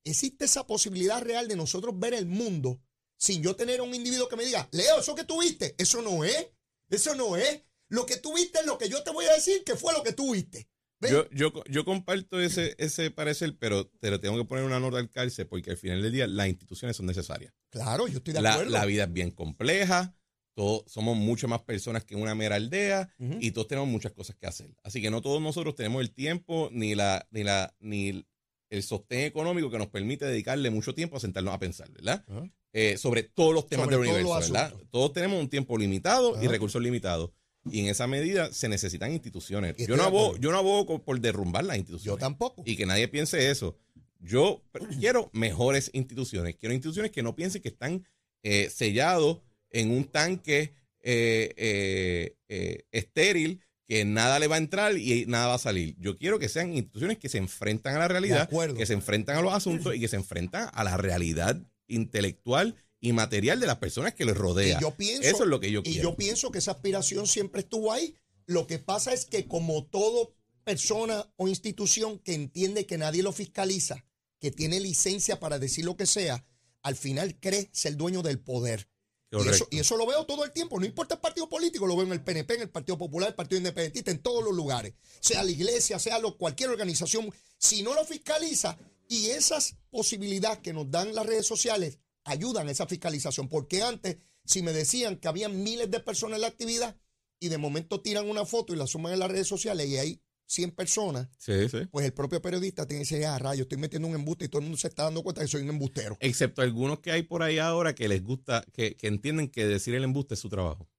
existe 0.04 0.46
esa 0.46 0.66
posibilidad 0.68 1.22
real 1.22 1.48
de 1.48 1.56
nosotros 1.56 1.98
ver 1.98 2.14
el 2.14 2.26
mundo 2.26 2.82
sin 3.22 3.44
yo 3.44 3.56
tener 3.56 3.82
un 3.82 3.94
individuo 3.94 4.28
que 4.28 4.36
me 4.36 4.44
diga, 4.44 4.68
Leo, 4.72 5.00
eso 5.00 5.14
que 5.14 5.24
tú 5.24 5.42
viste, 5.42 5.76
eso 5.78 6.02
no 6.02 6.24
es, 6.24 6.48
eso 6.90 7.14
no 7.14 7.38
es. 7.38 7.62
Lo 7.88 8.06
que 8.06 8.18
tú 8.18 8.34
viste 8.34 8.60
es 8.60 8.66
lo 8.66 8.78
que 8.78 8.90
yo 8.90 9.04
te 9.04 9.12
voy 9.12 9.26
a 9.26 9.34
decir 9.34 9.64
que 9.64 9.76
fue 9.76 9.94
lo 9.94 10.02
que 10.02 10.14
tú 10.14 10.34
viste. 10.34 10.68
¿Ves? 11.00 11.12
Yo, 11.12 11.30
yo, 11.32 11.52
yo 11.70 11.86
comparto 11.86 12.40
ese, 12.42 12.76
ese 12.80 13.12
parecer, 13.12 13.58
pero 13.60 13.88
te 13.88 14.10
lo 14.10 14.20
tengo 14.20 14.38
que 14.38 14.46
poner 14.46 14.64
una 14.64 14.80
nota 14.80 14.98
al 14.98 15.10
cárcel 15.10 15.48
porque 15.48 15.72
al 15.72 15.78
final 15.78 16.02
del 16.02 16.12
día 16.12 16.26
las 16.26 16.48
instituciones 16.48 16.98
son 16.98 17.06
necesarias. 17.06 17.54
claro, 17.70 18.08
yo 18.08 18.18
estoy 18.18 18.34
de 18.34 18.40
acuerdo. 18.40 18.72
la 18.72 18.86
vida 18.86 19.04
es 19.04 19.14
bien 19.14 19.30
compleja, 19.30 20.16
todos, 20.56 20.84
somos 20.92 21.16
mucho 21.16 21.48
más 21.48 21.62
personas 21.62 22.04
que 22.04 22.16
una 22.16 22.36
mera 22.36 22.56
aldea 22.56 23.14
y 23.40 23.52
todos 23.52 23.68
tenemos 23.68 23.90
muchas 23.90 24.12
cosas 24.14 24.36
que 24.36 24.48
hacer. 24.48 24.76
Así 24.84 25.02
que 25.02 25.12
no 25.12 25.22
todos 25.22 25.42
nosotros 25.42 25.76
tenemos 25.76 26.02
el 26.02 26.12
tiempo 26.12 26.70
ni 26.72 26.96
la 26.96 27.28
ni 27.32 27.44
la 27.44 27.76
ni 27.80 28.26
el 28.72 28.84
sostén 28.84 29.26
económico 29.26 29.70
que 29.70 29.78
nos 29.78 29.88
permite 29.88 30.26
dedicarle 30.26 30.72
mucho 30.72 30.96
tiempo 30.96 31.18
a 31.18 31.20
sentarnos 31.20 31.54
a 31.54 31.60
pensar, 31.60 31.92
¿verdad? 31.92 32.26
Eh, 32.74 32.98
sobre 32.98 33.24
todos 33.24 33.54
los 33.54 33.68
temas 33.68 33.84
Sobre 33.86 33.98
del 33.98 34.08
universo, 34.08 34.54
¿verdad? 34.54 34.74
Todos 34.90 35.12
tenemos 35.14 35.40
un 35.40 35.50
tiempo 35.50 35.78
limitado 35.78 36.42
y 36.42 36.48
recursos 36.48 36.82
limitados. 36.82 37.32
Y 37.70 37.82
en 37.82 37.88
esa 37.88 38.08
medida 38.08 38.52
se 38.52 38.70
necesitan 38.70 39.12
instituciones. 39.12 39.76
Yo 39.78 39.96
no, 39.96 40.04
abogo, 40.04 40.26
acuerdo. 40.28 40.42
yo 40.42 40.52
no 40.52 40.58
abogo 40.58 41.04
por 41.04 41.20
derrumbar 41.20 41.66
las 41.66 41.76
Yo 41.76 41.82
instituciones 41.82 42.20
tampoco. 42.20 42.64
y 42.66 42.76
que 42.76 42.86
nadie 42.86 43.08
piense 43.08 43.52
eso. 43.52 43.78
Yo 44.20 44.64
quiero 45.00 45.30
mejores 45.34 45.92
instituciones. 45.94 46.56
Quiero 46.56 46.74
instituciones 46.74 47.12
que 47.12 47.22
no 47.22 47.36
piensen 47.36 47.62
que 47.62 47.70
están 47.70 48.08
eh, 48.42 48.70
sellados 48.70 49.40
en 49.70 49.92
un 49.92 50.06
tanque 50.06 50.74
eh, 51.02 52.34
eh, 52.48 52.86
estéril, 52.92 53.62
que 53.88 54.06
nada 54.06 54.40
le 54.40 54.48
va 54.48 54.56
a 54.56 54.60
entrar 54.60 54.98
y 54.98 55.26
nada 55.28 55.48
va 55.48 55.56
a 55.56 55.60
salir. 55.60 55.96
Yo 56.00 56.18
quiero 56.18 56.40
que 56.40 56.50
sean 56.50 56.74
instituciones 56.74 57.18
que 57.18 57.30
se 57.30 57.38
enfrentan 57.38 57.96
a 57.96 58.00
la 58.00 58.08
realidad, 58.08 58.50
que 58.76 58.86
se 58.86 58.94
enfrentan 58.94 59.38
a 59.38 59.42
los 59.42 59.54
asuntos 59.54 59.96
y 59.96 60.00
que 60.00 60.08
se 60.08 60.16
enfrentan 60.16 60.70
a 60.74 60.84
la 60.84 60.98
realidad 60.98 61.62
intelectual 61.88 62.76
y 63.02 63.14
material 63.14 63.60
de 63.60 63.68
las 63.68 63.78
personas 63.78 64.14
que 64.14 64.26
les 64.26 64.38
rodean. 64.38 64.80
Y 64.80 64.82
yo 64.82 64.92
pienso, 64.92 65.28
Eso 65.28 65.44
es 65.44 65.50
lo 65.50 65.60
que 65.60 65.72
yo 65.72 65.82
y 65.82 65.94
quiero. 65.94 66.12
yo 66.12 66.16
pienso 66.16 66.52
que 66.52 66.60
esa 66.60 66.72
aspiración 66.72 67.28
siempre 67.28 67.62
estuvo 67.62 67.92
ahí. 67.92 68.16
Lo 68.46 68.68
que 68.68 68.80
pasa 68.80 69.14
es 69.14 69.26
que 69.26 69.48
como 69.48 69.86
todo 69.86 70.34
persona 70.64 71.32
o 71.36 71.48
institución 71.48 72.20
que 72.20 72.34
entiende 72.34 72.86
que 72.86 72.98
nadie 72.98 73.24
lo 73.24 73.32
fiscaliza, 73.32 74.06
que 74.40 74.52
tiene 74.52 74.80
licencia 74.80 75.40
para 75.40 75.60
decir 75.60 75.86
lo 75.86 75.98
que 75.98 76.06
sea, 76.06 76.46
al 76.82 76.96
final 76.96 77.40
cree 77.40 77.70
ser 77.72 77.98
dueño 77.98 78.22
del 78.22 78.40
poder. 78.40 78.88
Y 79.32 79.38
eso, 79.38 79.46
Correcto. 79.46 79.68
y 79.72 79.80
eso 79.80 79.96
lo 79.96 80.06
veo 80.06 80.26
todo 80.26 80.44
el 80.44 80.52
tiempo. 80.52 80.78
No 80.80 80.86
importa 80.86 81.16
el 81.16 81.22
partido 81.22 81.48
político, 81.48 81.88
lo 81.88 81.96
veo 81.96 82.06
en 82.06 82.12
el 82.12 82.24
PNP, 82.24 82.56
en 82.56 82.62
el 82.64 82.70
Partido 82.70 82.98
Popular, 82.98 83.30
el 83.30 83.36
Partido 83.36 83.60
Independentista, 83.60 84.12
en 84.12 84.22
todos 84.22 84.44
los 84.44 84.54
lugares. 84.54 84.94
Sea 85.22 85.42
la 85.44 85.52
iglesia, 85.52 86.00
sea 86.00 86.20
lo, 86.20 86.38
cualquier 86.38 86.70
organización. 86.70 87.34
Si 87.58 87.82
no 87.82 87.94
lo 87.94 88.04
fiscaliza 88.04 88.78
y 89.08 89.30
esas 89.30 89.78
posibilidades 89.90 90.60
que 90.60 90.74
nos 90.74 90.92
dan 90.92 91.16
las 91.16 91.26
redes 91.26 91.48
sociales 91.48 92.00
ayudan 92.26 92.68
a 92.68 92.72
esa 92.72 92.88
fiscalización. 92.88 93.48
Porque 93.48 93.82
antes, 93.82 94.18
si 94.44 94.62
me 94.62 94.74
decían 94.74 95.18
que 95.18 95.30
había 95.30 95.48
miles 95.48 95.90
de 95.90 96.02
personas 96.02 96.36
en 96.36 96.42
la 96.42 96.48
actividad 96.48 96.98
y 97.40 97.48
de 97.48 97.58
momento 97.58 98.02
tiran 98.02 98.30
una 98.30 98.46
foto 98.46 98.74
y 98.74 98.78
la 98.78 98.88
suman 98.88 99.14
en 99.14 99.20
las 99.20 99.32
redes 99.32 99.48
sociales 99.48 99.88
y 99.88 99.98
hay 99.98 100.22
100 100.52 100.72
personas, 100.72 101.28
Sí, 101.38 101.70
sí. 101.70 101.86
pues 101.90 102.06
el 102.06 102.14
propio 102.14 102.42
periodista 102.42 102.86
tiene 102.86 103.06
que 103.06 103.10
decir, 103.16 103.26
ah, 103.26 103.40
rayo, 103.40 103.64
estoy 103.64 103.78
metiendo 103.78 104.08
un 104.08 104.16
embuste 104.16 104.46
y 104.46 104.48
todo 104.50 104.60
el 104.60 104.64
mundo 104.66 104.78
se 104.78 104.88
está 104.90 105.04
dando 105.04 105.24
cuenta 105.24 105.42
que 105.42 105.48
soy 105.48 105.62
un 105.62 105.70
embustero. 105.70 106.18
Excepto 106.20 106.62
algunos 106.62 107.00
que 107.00 107.12
hay 107.12 107.24
por 107.24 107.42
ahí 107.44 107.58
ahora 107.60 107.96
que 107.96 108.08
les 108.10 108.22
gusta, 108.24 108.64
que, 108.74 108.96
que 108.98 109.08
entienden 109.08 109.50
que 109.50 109.66
decir 109.66 109.96
el 109.96 110.04
embuste 110.04 110.34
es 110.34 110.40
su 110.42 110.50
trabajo. 110.50 110.90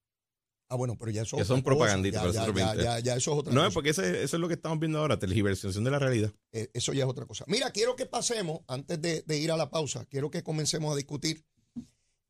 Ah, 0.68 0.74
bueno, 0.76 0.96
pero 0.98 1.10
ya 1.10 1.20
eso 1.20 1.36
Que 1.36 1.44
son 1.44 1.62
propaganditas, 1.62 2.22
Ya, 2.32 2.44
eso 2.44 2.54
ya, 2.54 2.74
ya, 2.74 2.98
ya, 3.00 3.16
eso 3.16 3.32
es 3.32 3.38
otra 3.40 3.52
No, 3.52 3.60
cosa. 3.60 3.68
es 3.68 3.74
porque 3.74 3.90
ese- 3.90 4.22
eso 4.22 4.36
es 4.36 4.40
lo 4.40 4.48
que 4.48 4.54
estamos 4.54 4.78
viendo 4.80 5.00
ahora, 5.00 5.18
tergiversación 5.18 5.84
de 5.84 5.90
la 5.90 5.98
realidad. 5.98 6.32
Eh, 6.52 6.70
eso 6.72 6.94
ya 6.94 7.04
es 7.04 7.10
otra 7.10 7.26
cosa. 7.26 7.44
Mira, 7.46 7.70
quiero 7.72 7.94
que 7.94 8.06
pasemos, 8.06 8.60
antes 8.68 8.98
de, 9.02 9.20
de 9.20 9.36
ir 9.38 9.50
a 9.52 9.58
la 9.58 9.68
pausa, 9.68 10.06
quiero 10.06 10.30
que 10.30 10.42
comencemos 10.42 10.90
a 10.90 10.96
discutir 10.96 11.44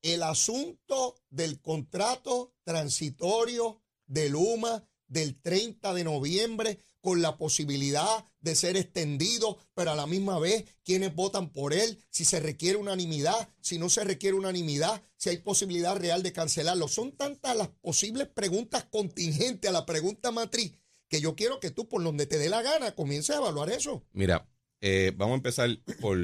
el 0.03 0.25
asunto 0.25 1.15
del 1.31 1.61
contrato 1.61 2.53
transitorio 2.65 3.81
de 4.07 4.29
Luma 4.29 4.85
del 5.13 5.41
30 5.41 5.93
de 5.95 6.05
noviembre 6.05 6.79
con 7.01 7.21
la 7.21 7.37
posibilidad 7.37 8.25
de 8.41 8.55
ser 8.55 8.77
extendido, 8.77 9.59
pero 9.75 9.91
a 9.91 9.97
la 9.97 10.07
misma 10.07 10.39
vez 10.39 10.65
quienes 10.85 11.15
votan 11.15 11.51
por 11.51 11.73
él, 11.75 11.99
si 12.11 12.25
se 12.25 12.39
requiere 12.41 12.77
unanimidad, 12.79 13.49
si 13.61 13.79
no 13.79 13.89
se 13.91 14.05
requiere 14.05 14.37
unanimidad, 14.37 15.03
si 15.17 15.31
hay 15.31 15.39
posibilidad 15.39 15.97
real 15.97 16.23
de 16.23 16.33
cancelarlo. 16.33 16.87
Son 16.89 17.13
tantas 17.17 17.57
las 17.57 17.69
posibles 17.69 18.29
preguntas 18.29 18.85
contingentes 18.85 19.69
a 19.69 19.73
la 19.73 19.85
pregunta 19.85 20.31
matriz 20.31 20.73
que 21.09 21.21
yo 21.21 21.35
quiero 21.35 21.61
que 21.61 21.71
tú, 21.71 21.89
por 21.89 22.03
donde 22.03 22.27
te 22.27 22.39
dé 22.39 22.49
la 22.49 22.63
gana, 22.63 22.95
comiences 22.95 23.35
a 23.35 23.39
evaluar 23.39 23.69
eso. 23.71 24.03
Mira, 24.13 24.49
eh, 24.81 25.13
vamos 25.17 25.33
a 25.35 25.37
empezar 25.37 25.69
por, 26.01 26.19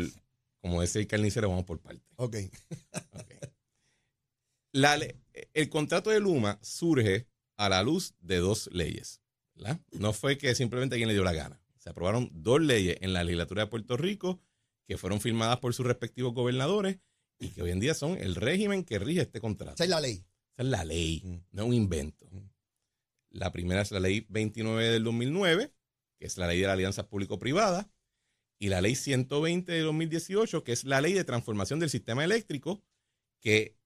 como 0.62 0.80
decía 0.80 1.00
el 1.02 1.06
carnicero, 1.08 1.48
vamos 1.50 1.64
por 1.64 1.80
partes. 1.80 2.04
Ok. 2.16 2.36
Ok. 3.12 3.52
La 4.72 4.96
le- 4.96 5.16
el 5.54 5.68
contrato 5.68 6.10
de 6.10 6.20
Luma 6.20 6.58
surge 6.62 7.26
a 7.58 7.68
la 7.68 7.82
luz 7.82 8.14
de 8.20 8.38
dos 8.38 8.70
leyes. 8.72 9.20
¿verdad? 9.54 9.80
No 9.92 10.12
fue 10.12 10.38
que 10.38 10.54
simplemente 10.54 10.94
alguien 10.94 11.08
le 11.08 11.14
dio 11.14 11.24
la 11.24 11.32
gana. 11.34 11.60
Se 11.76 11.90
aprobaron 11.90 12.30
dos 12.32 12.60
leyes 12.60 12.96
en 13.00 13.12
la 13.12 13.24
legislatura 13.24 13.64
de 13.64 13.70
Puerto 13.70 13.96
Rico 13.96 14.40
que 14.86 14.96
fueron 14.96 15.20
firmadas 15.20 15.58
por 15.58 15.74
sus 15.74 15.84
respectivos 15.84 16.32
gobernadores 16.32 16.98
y 17.38 17.50
que 17.50 17.62
hoy 17.62 17.70
en 17.72 17.80
día 17.80 17.94
son 17.94 18.16
el 18.16 18.34
régimen 18.36 18.84
que 18.84 18.98
rige 18.98 19.20
este 19.22 19.40
contrato. 19.40 19.74
Esa 19.74 19.84
es 19.84 19.90
la 19.90 20.00
ley. 20.00 20.24
Esa 20.54 20.62
es 20.62 20.68
la 20.68 20.84
ley, 20.84 21.22
Mm. 21.24 21.36
no 21.52 21.62
es 21.62 21.68
un 21.68 21.74
invento. 21.74 22.26
Mm. 22.30 22.48
La 23.30 23.52
primera 23.52 23.82
es 23.82 23.90
la 23.90 24.00
ley 24.00 24.24
29 24.28 24.88
del 24.88 25.04
2009, 25.04 25.72
que 26.18 26.26
es 26.26 26.38
la 26.38 26.46
ley 26.46 26.60
de 26.60 26.66
la 26.66 26.72
alianza 26.72 27.08
público-privada, 27.08 27.90
y 28.60 28.68
la 28.70 28.80
ley 28.80 28.94
120 28.96 29.70
de 29.70 29.80
2018, 29.80 30.64
que 30.64 30.72
es 30.72 30.84
la 30.84 31.00
ley 31.00 31.12
de 31.12 31.24
transformación 31.24 31.78
del 31.78 31.90
sistema 31.90 32.24
eléctrico, 32.24 32.82
que 33.40 33.76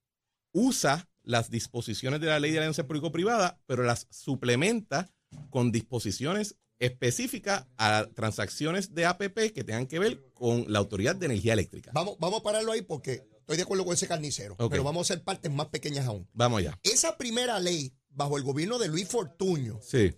usa 0.53 1.11
las 1.25 1.51
disposiciones 1.51 2.21
de 2.21 2.27
la 2.29 2.39
ley 2.41 2.51
de 2.51 2.57
la 2.59 2.63
alianza 2.65 2.87
público-privada, 2.87 3.61
pero 3.67 3.83
las 3.85 4.07
suplementa 4.11 5.11
con 5.51 5.73
disposiciones 5.73 6.57
específicas 6.79 7.67
a 7.79 8.09
transacciones 8.15 8.93
de 8.95 9.07
APP 9.07 9.53
que 9.55 9.65
tengan 9.65 9.87
que 9.87 9.99
ver 9.99 10.25
con 10.35 10.65
la 10.71 10.81
Autoridad 10.81 11.15
de 11.15 11.27
Energía 11.27 11.53
Eléctrica. 11.53 11.93
Vamos, 11.95 12.17
vamos 12.19 12.41
a 12.41 12.43
pararlo 12.43 12.73
ahí 12.73 12.83
porque 12.83 13.23
estoy 13.39 13.57
de 13.57 13.63
acuerdo 13.63 13.85
con 13.85 13.95
ese 13.95 14.09
carnicero, 14.09 14.57
pero 14.69 14.83
vamos 14.83 15.09
a 15.09 15.15
hacer 15.15 15.25
partes 15.25 15.51
más 15.53 15.67
pequeñas 15.69 16.07
aún. 16.07 16.29
Vamos 16.33 16.59
allá. 16.59 16.79
Esa 16.83 17.17
primera 17.17 17.61
ley, 17.61 17.95
bajo 18.11 18.37
el 18.37 18.43
gobierno 18.43 18.79
de 18.79 18.89
Luis 18.89 19.07
Fortuño, 19.09 19.79
Sí. 19.83 20.13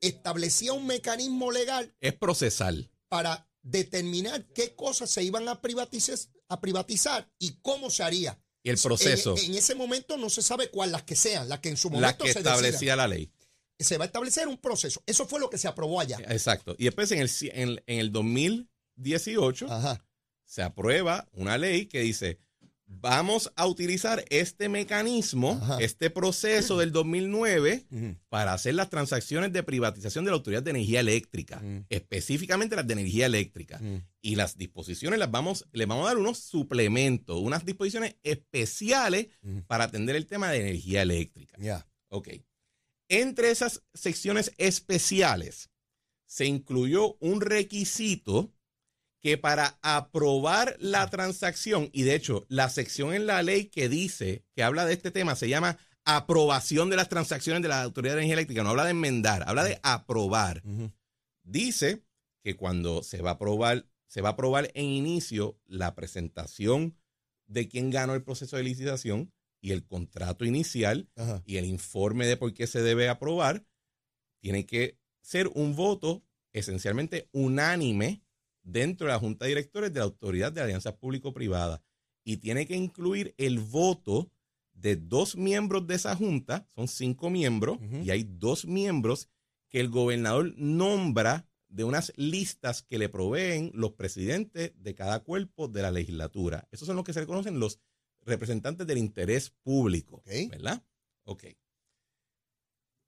establecía 0.00 0.72
un 0.72 0.86
mecanismo 0.86 1.50
legal 1.52 1.94
Es 2.00 2.14
procesal. 2.14 2.90
para 3.08 3.48
determinar 3.62 4.46
qué 4.54 4.74
cosas 4.74 5.10
se 5.10 5.22
iban 5.22 5.48
a 5.48 5.60
privatizar, 5.60 6.18
a 6.48 6.60
privatizar 6.60 7.30
y 7.38 7.58
cómo 7.62 7.90
se 7.90 8.02
haría. 8.02 8.40
El 8.68 8.78
proceso. 8.78 9.36
En, 9.36 9.44
en 9.46 9.54
ese 9.54 9.74
momento 9.74 10.16
no 10.16 10.30
se 10.30 10.42
sabe 10.42 10.70
cuál, 10.70 10.92
las 10.92 11.02
que 11.02 11.16
sean, 11.16 11.48
las 11.48 11.60
que 11.60 11.68
en 11.68 11.76
su 11.76 11.90
momento 11.90 12.24
que 12.24 12.32
se 12.32 12.38
decida. 12.40 12.54
establecía 12.54 12.96
la 12.96 13.08
ley. 13.08 13.30
Se 13.78 13.96
va 13.96 14.04
a 14.04 14.06
establecer 14.06 14.48
un 14.48 14.58
proceso. 14.58 15.02
Eso 15.06 15.26
fue 15.26 15.38
lo 15.40 15.48
que 15.50 15.58
se 15.58 15.68
aprobó 15.68 16.00
allá. 16.00 16.18
Exacto. 16.28 16.74
Y 16.78 16.84
después 16.84 17.10
en 17.12 17.20
el, 17.20 17.30
en, 17.52 17.82
en 17.86 17.98
el 18.00 18.10
2018 18.12 19.70
Ajá. 19.70 20.04
se 20.44 20.62
aprueba 20.62 21.28
una 21.32 21.58
ley 21.58 21.86
que 21.86 22.00
dice, 22.00 22.40
vamos 22.90 23.52
a 23.54 23.66
utilizar 23.66 24.24
este 24.30 24.68
mecanismo, 24.68 25.58
Ajá. 25.62 25.78
este 25.80 26.10
proceso 26.10 26.78
del 26.78 26.90
2009 26.90 27.84
Ujú. 27.90 28.16
para 28.28 28.54
hacer 28.54 28.74
las 28.74 28.88
transacciones 28.90 29.52
de 29.52 29.62
privatización 29.62 30.24
de 30.24 30.30
la 30.30 30.36
Autoridad 30.38 30.62
de 30.62 30.70
Energía 30.70 31.00
Eléctrica, 31.00 31.62
específicamente 31.90 32.74
las 32.76 32.86
de 32.86 32.94
energía 32.94 33.26
eléctrica. 33.26 33.80
Y 34.20 34.34
las 34.34 34.56
disposiciones 34.56 35.18
las 35.18 35.30
vamos, 35.30 35.66
les 35.72 35.86
vamos 35.86 36.06
a 36.06 36.08
dar 36.08 36.18
unos 36.18 36.38
suplementos, 36.38 37.38
unas 37.40 37.64
disposiciones 37.64 38.16
especiales 38.22 39.28
para 39.66 39.84
atender 39.84 40.16
el 40.16 40.26
tema 40.26 40.50
de 40.50 40.60
energía 40.60 41.02
eléctrica. 41.02 41.56
Ya. 41.60 41.86
Ok. 42.08 42.28
Entre 43.08 43.50
esas 43.50 43.82
secciones 43.94 44.52
especiales 44.58 45.70
se 46.26 46.46
incluyó 46.46 47.16
un 47.20 47.40
requisito 47.40 48.52
que 49.20 49.36
para 49.36 49.78
aprobar 49.82 50.76
la 50.78 51.08
transacción, 51.10 51.90
y 51.92 52.02
de 52.02 52.14
hecho 52.14 52.46
la 52.48 52.68
sección 52.70 53.14
en 53.14 53.26
la 53.26 53.42
ley 53.42 53.66
que 53.66 53.88
dice, 53.88 54.44
que 54.54 54.62
habla 54.62 54.86
de 54.86 54.92
este 54.94 55.10
tema, 55.10 55.34
se 55.34 55.48
llama 55.48 55.78
aprobación 56.04 56.88
de 56.88 56.96
las 56.96 57.08
transacciones 57.08 57.62
de 57.62 57.68
la 57.68 57.82
Autoridad 57.82 58.14
de 58.14 58.20
Energía 58.20 58.34
Eléctrica, 58.34 58.62
no 58.62 58.70
habla 58.70 58.84
de 58.84 58.92
enmendar, 58.92 59.44
habla 59.46 59.64
de 59.64 59.78
aprobar. 59.82 60.62
Dice 61.42 62.04
que 62.42 62.56
cuando 62.56 63.02
se 63.02 63.20
va 63.20 63.30
a 63.30 63.34
aprobar, 63.34 63.86
se 64.06 64.22
va 64.22 64.30
a 64.30 64.32
aprobar 64.32 64.70
en 64.74 64.86
inicio 64.86 65.60
la 65.66 65.94
presentación 65.94 66.96
de 67.46 67.68
quién 67.68 67.90
ganó 67.90 68.14
el 68.14 68.22
proceso 68.22 68.56
de 68.56 68.62
licitación 68.62 69.32
y 69.60 69.72
el 69.72 69.84
contrato 69.84 70.44
inicial 70.44 71.10
y 71.44 71.56
el 71.56 71.64
informe 71.64 72.26
de 72.26 72.36
por 72.36 72.54
qué 72.54 72.66
se 72.66 72.82
debe 72.82 73.08
aprobar, 73.08 73.66
tiene 74.40 74.66
que 74.66 74.98
ser 75.20 75.48
un 75.48 75.74
voto 75.74 76.24
esencialmente 76.52 77.28
unánime 77.32 78.22
dentro 78.70 79.06
de 79.06 79.12
la 79.12 79.18
Junta 79.18 79.44
de 79.44 79.50
Directores 79.50 79.92
de 79.92 80.00
la 80.00 80.04
Autoridad 80.04 80.52
de 80.52 80.60
Alianzas 80.60 80.94
Público-Privada 80.94 81.82
y 82.24 82.36
tiene 82.38 82.66
que 82.66 82.76
incluir 82.76 83.34
el 83.38 83.58
voto 83.58 84.30
de 84.72 84.96
dos 84.96 85.36
miembros 85.36 85.86
de 85.86 85.94
esa 85.94 86.14
Junta, 86.14 86.66
son 86.74 86.86
cinco 86.86 87.30
miembros, 87.30 87.78
y 88.04 88.10
hay 88.10 88.24
dos 88.24 88.64
miembros 88.66 89.28
que 89.68 89.80
el 89.80 89.88
gobernador 89.88 90.54
nombra 90.56 91.48
de 91.68 91.84
unas 91.84 92.12
listas 92.16 92.82
que 92.82 92.98
le 92.98 93.08
proveen 93.08 93.70
los 93.74 93.92
presidentes 93.92 94.72
de 94.76 94.94
cada 94.94 95.20
cuerpo 95.20 95.68
de 95.68 95.82
la 95.82 95.90
legislatura. 95.90 96.68
Esos 96.70 96.86
son 96.86 96.96
los 96.96 97.04
que 97.04 97.12
se 97.12 97.20
le 97.20 97.26
conocen 97.26 97.58
los 97.58 97.80
representantes 98.22 98.86
del 98.86 98.98
interés 98.98 99.50
público, 99.62 100.16
Ok. 100.16 100.50
¿verdad? 100.50 100.82
Ok. 101.24 101.44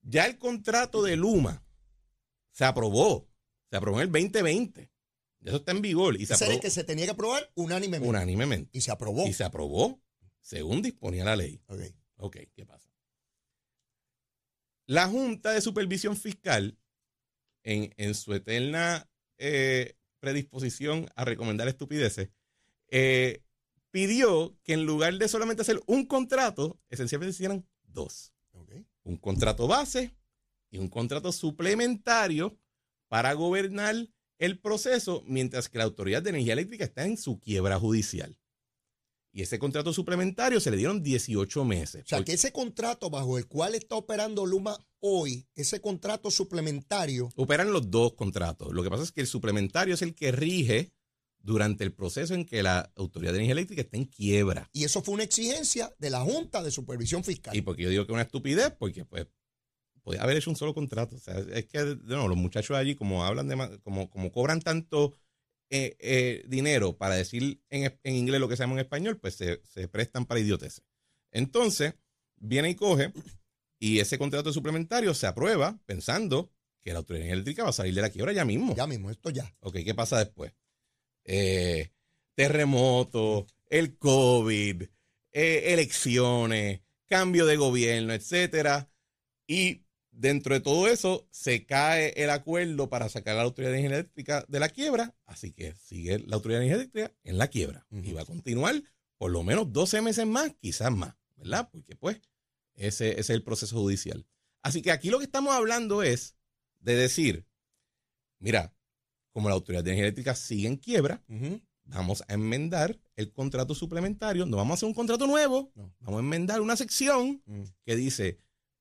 Ya 0.03 0.27
el 0.27 0.39
contrato 0.39 1.03
de 1.03 1.17
Luma 1.17 1.63
se 2.51 2.65
aprobó, 2.65 3.29
se 3.71 3.77
aprobó 3.77 4.01
en 4.01 4.09
el 4.09 4.13
2020. 4.13 4.91
Eso 5.45 5.57
está 5.57 5.73
en 5.73 5.81
vigor 5.81 6.21
y 6.21 6.27
se 6.27 6.35
el 6.35 6.43
aprobó 6.43 6.61
que 6.61 6.71
se 6.71 6.85
tenía 6.85 7.07
que 7.07 7.13
aprobar 7.13 7.51
unánimemente. 7.55 8.09
unánimemente. 8.09 8.71
Y 8.77 8.83
se 8.83 8.91
aprobó. 8.91 9.27
Y 9.27 9.33
se 9.33 9.45
aprobó 9.45 10.01
según 10.41 10.83
disponía 10.83 11.25
la 11.25 11.37
ley. 11.37 11.63
Ok. 11.67 11.81
Ok, 12.17 12.37
¿qué 12.55 12.67
pasa? 12.67 12.91
La 14.87 15.07
Junta 15.07 15.53
de 15.53 15.61
Supervisión 15.61 16.17
Fiscal, 16.17 16.79
en, 17.63 17.95
en 17.97 18.15
su 18.15 18.35
eterna 18.35 19.09
eh, 19.39 19.97
predisposición 20.19 21.09
a 21.15 21.25
recomendar 21.25 21.69
estupideces, 21.69 22.29
eh, 22.89 23.43
pidió 23.91 24.59
que 24.63 24.75
en 24.75 24.85
lugar 24.85 25.15
de 25.15 25.29
solamente 25.29 25.63
hacer 25.63 25.81
un 25.87 26.07
contrato, 26.07 26.79
esencialmente 26.91 27.33
se 27.33 27.43
hicieran 27.43 27.67
dos. 27.85 28.33
Un 29.03 29.17
contrato 29.17 29.67
base 29.67 30.15
y 30.71 30.79
un 30.79 30.89
contrato 30.89 31.33
suplementario 31.33 32.59
para 33.09 33.33
gobernar 33.33 34.09
el 34.41 34.59
proceso 34.59 35.23
mientras 35.27 35.69
que 35.69 35.79
la 35.79 35.85
Autoridad 35.85 36.23
de 36.23 36.31
Energía 36.31 36.55
Eléctrica 36.55 36.85
está 36.85 37.05
en 37.05 37.17
su 37.17 37.39
quiebra 37.39 37.79
judicial. 37.79 38.37
Y 39.33 39.43
ese 39.43 39.61
contrato 39.61 39.93
suplementario 39.93 40.59
se 40.59 40.73
le 40.73 40.77
dieron 40.77 41.05
18 41.05 41.65
meses. 41.65 42.03
O 42.03 42.09
sea, 42.09 42.19
Porque 42.19 42.33
que 42.33 42.37
ese 42.37 42.51
contrato 42.51 43.11
bajo 43.11 43.39
el 43.39 43.47
cual 43.47 43.77
está 43.77 43.95
operando 43.95 44.45
Luma 44.45 44.77
hoy, 44.99 45.47
ese 45.55 45.81
contrato 45.81 46.33
suplementario, 46.33 47.29
Operan 47.37 47.73
los 47.73 47.91
dos 47.91 48.15
contratos. 48.15 48.73
Lo 48.73 48.83
que 48.83 48.91
pasa 48.91 49.05
es 49.05 49.13
que 49.13 49.21
el 49.21 49.29
suplementario 49.29 49.95
es 49.95 50.03
el 50.03 50.17
que 50.17 50.33
rige 50.33 50.93
durante 51.43 51.85
el 51.85 51.93
proceso 51.93 52.35
en 52.35 52.45
que 52.45 52.63
la 52.63 52.93
Autoridad 52.97 53.33
de 53.33 53.39
Energía 53.39 53.53
Eléctrica 53.53 53.83
está 53.83 53.99
en 53.99 54.07
quiebra. 54.07 54.69
y 54.73 54.85
eso 54.85 55.01
fue 55.03 55.15
una 55.15 55.23
exigencia 55.23 55.95
de 55.99 56.11
la 56.11 56.21
Junta 56.23 56.63
de 56.63 56.71
Supervisión 56.71 57.23
Fiscal. 57.23 57.55
Y 57.55 57.61
porque 57.63 57.83
yo 57.85 57.91
digo 57.91 58.07
que 58.07 58.13
es 58.13 58.15
una 58.15 58.23
estupidez, 58.23 58.73
porque 58.79 59.05
pues 59.05 59.27
podía 60.03 60.23
haber 60.23 60.37
hecho 60.37 60.51
un 60.51 60.57
solo 60.57 60.75
contrato. 60.75 61.17
O 61.17 61.19
sea, 61.19 61.39
es 61.39 61.67
que 61.67 61.97
nuevo, 62.03 62.29
los 62.29 62.37
muchachos 62.37 62.77
allí, 62.77 62.95
como 62.95 63.25
hablan 63.25 63.49
de 63.49 63.81
como, 63.83 64.11
como 64.11 64.33
cobran 64.33 64.61
tanto 64.61 65.15
eh, 65.71 65.97
eh, 66.01 66.45
dinero 66.49 66.97
para 66.97 67.15
decir 67.15 67.63
en, 67.69 67.99
en 68.03 68.15
inglés 68.15 68.41
lo 68.41 68.49
que 68.49 68.57
se 68.57 68.63
llama 68.63 68.75
en 68.75 68.81
español, 68.81 69.19
pues 69.19 69.35
se, 69.35 69.61
se 69.65 69.89
prestan 69.89 70.27
para 70.27 70.41
idioteces. 70.41 70.85
Entonces, 71.33 71.95
viene 72.37 72.71
y 72.71 72.75
coge, 72.75 73.13
y 73.79 74.01
ese 74.01 74.19
contrato 74.19 74.53
suplementario 74.53 75.15
se 75.15 75.27
aprueba 75.27 75.81
pensando 75.87 76.53
que 76.83 76.93
la 76.93 76.99
autoridad 76.99 77.29
eléctrica 77.29 77.63
va 77.63 77.71
a 77.71 77.75
salir 77.75 77.95
de 77.95 78.03
la 78.03 78.11
quiebra 78.11 78.33
ya 78.33 78.45
mismo. 78.45 78.75
Ya 78.75 78.87
mismo, 78.87 79.11
esto 79.11 79.31
ya. 79.31 79.55
Ok, 79.61 79.77
¿qué 79.85 79.95
pasa 79.95 80.19
después? 80.19 80.53
Eh, 81.25 81.91
terremoto, 82.35 83.47
el 83.69 83.97
COVID, 83.97 84.83
eh, 85.33 85.63
elecciones, 85.67 86.81
cambio 87.07 87.47
de 87.47 87.57
gobierno, 87.57 88.13
etcétera. 88.13 88.91
Y 89.47 89.85
dentro 90.13 90.55
de 90.55 90.61
todo 90.61 90.89
eso 90.89 91.27
se 91.31 91.65
cae 91.67 92.13
el 92.17 92.31
acuerdo 92.31 92.89
para 92.89 93.09
sacar 93.09 93.35
a 93.35 93.39
la 93.39 93.43
Autoridad 93.45 93.73
de 93.73 93.79
Energía 93.79 93.99
Eléctrica 94.01 94.45
de 94.49 94.61
la 94.61 94.69
quiebra. 94.69 95.15
Así 95.27 95.53
que 95.53 95.75
sigue 95.77 96.19
la 96.21 96.37
Autoridad 96.37 96.61
de 96.61 96.67
Energía 96.67 96.83
Eléctrica 96.83 97.15
en 97.25 97.39
la 97.39 97.49
quiebra. 97.49 97.87
Y 97.91 98.13
va 98.13 98.23
a 98.23 98.27
continuar 98.27 98.83
por 99.19 99.31
lo 99.31 99.43
menos 99.43 99.73
12 99.73 100.01
meses 100.03 100.27
más, 100.27 100.53
quizás 100.61 100.91
más, 100.93 101.15
¿verdad? 101.37 101.69
Porque 101.71 101.95
pues 101.97 102.21
ese, 102.75 103.11
ese 103.13 103.21
es 103.21 103.31
el 103.31 103.43
proceso 103.43 103.77
judicial. 103.79 104.27
Así 104.63 104.83
que 104.83 104.91
aquí 104.91 105.11
lo 105.11 105.19
que 105.19 105.25
estamos 105.25 105.55
hablando 105.55 106.03
es 106.03 106.37
de 106.81 106.95
decir, 106.95 107.47
mira, 108.39 108.75
como 109.33 109.49
la 109.49 109.55
Autoridad 109.55 109.85
de 109.85 109.91
Energía 109.91 110.07
Eléctrica 110.07 110.35
sigue 110.35 110.67
en 110.69 110.77
quiebra, 110.77 111.23
vamos 111.85 112.23
a 112.29 112.35
enmendar 112.35 112.99
el 113.17 113.33
contrato 113.33 113.75
suplementario, 113.75 114.47
no 114.47 114.57
vamos 114.57 114.73
a 114.73 114.75
hacer 114.77 114.87
un 114.89 114.95
contrato 114.95 115.27
nuevo, 115.27 115.71
No. 115.75 115.95
vamos 116.01 116.19
a 116.19 116.23
enmendar 116.23 116.61
una 116.61 116.77
sección 116.77 117.43
Mm. 117.47 117.63
que 117.85 117.97
dice, 117.97 118.39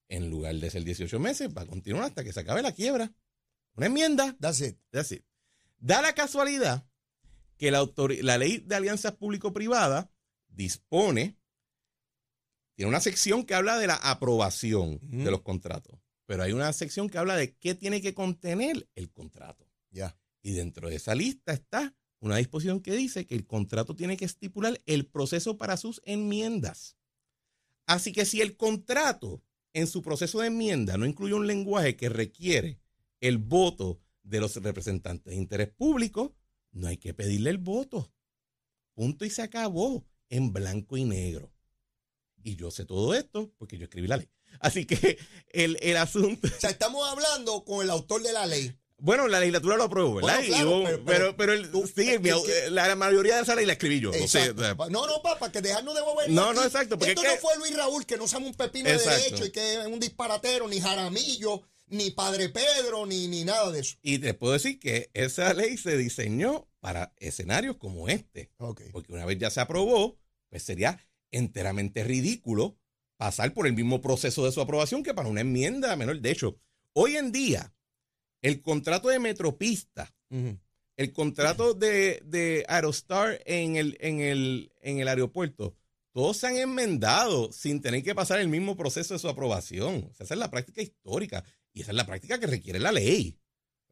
en 0.09 0.29
lugar 0.29 0.55
de 0.55 0.69
ser 0.69 0.83
18 0.83 1.19
meses, 1.19 1.49
va 1.55 1.61
a 1.61 1.67
continuar 1.67 2.05
hasta 2.05 2.23
que 2.23 2.33
se 2.33 2.41
acabe 2.41 2.61
la 2.61 2.73
quiebra. 2.73 3.13
Una 3.75 3.85
enmienda. 3.85 4.35
That's 4.39 4.59
it. 4.61 4.77
That's 4.91 5.11
it. 5.11 5.23
Da 5.77 6.01
la 6.01 6.13
casualidad 6.13 6.85
que 7.57 7.71
la, 7.71 7.87
la 8.21 8.37
ley 8.37 8.57
de 8.57 8.75
alianzas 8.75 9.13
público-privada 9.13 10.11
dispone, 10.47 11.37
tiene 12.75 12.89
una 12.89 13.01
sección 13.01 13.45
que 13.45 13.53
habla 13.53 13.77
de 13.77 13.87
la 13.87 13.95
aprobación 13.95 14.99
de 15.01 15.29
los 15.29 15.41
contratos, 15.41 15.99
pero 16.25 16.43
hay 16.43 16.53
una 16.53 16.71
sección 16.73 17.09
que 17.09 17.17
habla 17.17 17.35
de 17.35 17.55
qué 17.55 17.75
tiene 17.75 18.01
que 18.01 18.13
contener 18.13 18.89
el 18.95 19.11
contrato. 19.11 19.69
Ya. 19.91 20.17
Y 20.41 20.53
dentro 20.53 20.89
de 20.89 20.95
esa 20.95 21.15
lista 21.15 21.53
está 21.53 21.95
una 22.19 22.37
disposición 22.37 22.81
que 22.81 22.93
dice 22.93 23.25
que 23.25 23.35
el 23.35 23.45
contrato 23.45 23.95
tiene 23.95 24.17
que 24.17 24.25
estipular 24.25 24.81
el 24.85 25.05
proceso 25.05 25.57
para 25.57 25.77
sus 25.77 26.01
enmiendas. 26.05 26.97
Así 27.85 28.11
que 28.11 28.25
si 28.25 28.41
el 28.41 28.55
contrato 28.55 29.41
en 29.73 29.87
su 29.87 30.01
proceso 30.01 30.39
de 30.39 30.47
enmienda 30.47 30.97
no 30.97 31.05
incluye 31.05 31.33
un 31.33 31.47
lenguaje 31.47 31.95
que 31.95 32.09
requiere 32.09 32.79
el 33.21 33.37
voto 33.37 33.99
de 34.23 34.39
los 34.39 34.55
representantes 34.57 35.31
de 35.31 35.35
interés 35.35 35.69
público, 35.69 36.35
no 36.71 36.87
hay 36.87 36.97
que 36.97 37.13
pedirle 37.13 37.49
el 37.49 37.57
voto. 37.57 38.11
Punto 38.93 39.25
y 39.25 39.29
se 39.29 39.41
acabó 39.41 40.05
en 40.29 40.53
blanco 40.53 40.97
y 40.97 41.05
negro. 41.05 41.51
Y 42.43 42.55
yo 42.55 42.71
sé 42.71 42.85
todo 42.85 43.13
esto 43.13 43.51
porque 43.57 43.77
yo 43.77 43.85
escribí 43.85 44.07
la 44.07 44.17
ley. 44.17 44.29
Así 44.59 44.85
que 44.85 45.17
el, 45.49 45.77
el 45.81 45.97
asunto... 45.97 46.47
O 46.47 46.59
sea, 46.59 46.69
estamos 46.69 47.07
hablando 47.07 47.63
con 47.65 47.83
el 47.83 47.89
autor 47.89 48.23
de 48.23 48.33
la 48.33 48.45
ley. 48.45 48.78
Bueno, 49.01 49.27
la 49.27 49.39
legislatura 49.39 49.77
lo 49.77 49.83
aprobó, 49.83 50.15
¿verdad? 50.15 50.35
Bueno, 50.35 50.43
Y 50.43 50.47
claro, 50.47 50.69
hubo- 50.69 50.83
pero- 50.83 51.03
pero, 51.05 51.05
pero 51.05 51.37
pero, 51.37 51.53
el- 51.53 51.71
tú- 51.71 51.87
sí, 51.87 52.09
es 52.09 52.19
mi- 52.21 52.29
que- 52.29 52.69
la, 52.69 52.95
mayoría 52.95 53.35
de 53.37 53.41
esa 53.43 53.55
ley 53.55 53.65
la 53.65 53.73
escribí 53.73 53.99
yo. 53.99 54.11
No, 54.11 54.27
sé, 54.27 54.39
Exacto. 54.45 54.61
o 54.61 54.63
sea, 54.65 54.75
no, 54.89 55.07
no, 55.07 55.21
papá, 55.21 55.51
que 55.51 55.61
dejarnos 55.61 55.95
de 55.95 56.01
bobería 56.01 56.33
No, 56.35 56.53
no, 56.53 56.63
exacto, 56.63 56.97
porque 56.97 57.11
Esto 57.13 57.23
es 57.23 57.35
no 57.35 57.37
fue 57.41 57.57
Luis 57.57 57.75
Raúl, 57.75 58.05
que 58.05 58.17
no 58.17 58.27
sabe 58.27 58.45
un 58.47 58.53
pepino 58.55 58.89
Exacto. 58.89 59.09
de 59.11 59.23
derecho 59.23 59.45
y 59.45 59.51
que 59.51 59.73
es 59.81 59.87
un 59.87 59.99
disparatero, 59.99 60.67
ni 60.67 60.79
Jaramillo, 60.81 61.61
ni 61.87 62.11
Padre 62.11 62.49
Pedro, 62.49 63.05
ni, 63.05 63.27
ni 63.27 63.43
nada 63.45 63.71
de 63.71 63.79
eso. 63.79 63.95
y 64.03 64.19
te 64.19 64.33
puedo 64.33 64.53
decir 64.53 64.79
que 64.79 65.09
esa 65.13 65.53
ley 65.53 65.77
se 65.77 65.97
diseñó 65.97 66.67
para 66.79 67.13
escenarios 67.17 67.77
como 67.77 68.07
este. 68.09 68.51
Porque 68.57 68.91
una 69.09 69.25
vez 69.25 69.37
ya 69.39 69.49
se 69.49 69.59
aprobó, 69.59 70.17
pues 70.49 70.63
sería 70.63 70.99
enteramente 71.31 72.03
ridículo 72.03 72.77
pasar 73.17 73.53
por 73.53 73.65
el 73.67 73.73
mismo 73.73 74.01
proceso 74.01 74.45
de 74.45 74.51
su 74.51 74.61
aprobación 74.61 75.03
que 75.03 75.13
para 75.13 75.27
una 75.29 75.41
enmienda 75.41 75.95
menor. 75.95 76.19
De 76.21 76.31
hecho, 76.31 76.57
hoy 76.93 77.17
en 77.17 77.31
día, 77.31 77.73
el 78.41 78.61
contrato 78.61 79.09
de 79.09 79.19
Metropista, 79.19 80.13
el 80.97 81.13
contrato 81.13 81.73
de, 81.73 82.21
de 82.25 82.65
Aerostar 82.67 83.41
en 83.45 83.75
el, 83.75 83.97
en, 83.99 84.19
el, 84.19 84.71
en 84.81 84.99
el 84.99 85.07
aeropuerto, 85.07 85.75
todos 86.11 86.37
se 86.37 86.47
han 86.47 86.57
enmendado 86.57 87.51
sin 87.51 87.81
tener 87.81 88.03
que 88.03 88.15
pasar 88.15 88.39
el 88.39 88.49
mismo 88.49 88.75
proceso 88.75 89.13
de 89.13 89.19
su 89.19 89.29
aprobación. 89.29 90.07
O 90.09 90.13
sea, 90.13 90.25
esa 90.25 90.33
es 90.33 90.39
la 90.39 90.51
práctica 90.51 90.81
histórica 90.81 91.43
y 91.73 91.81
esa 91.81 91.91
es 91.91 91.97
la 91.97 92.05
práctica 92.05 92.39
que 92.39 92.47
requiere 92.47 92.79
la 92.79 92.91
ley, 92.91 93.37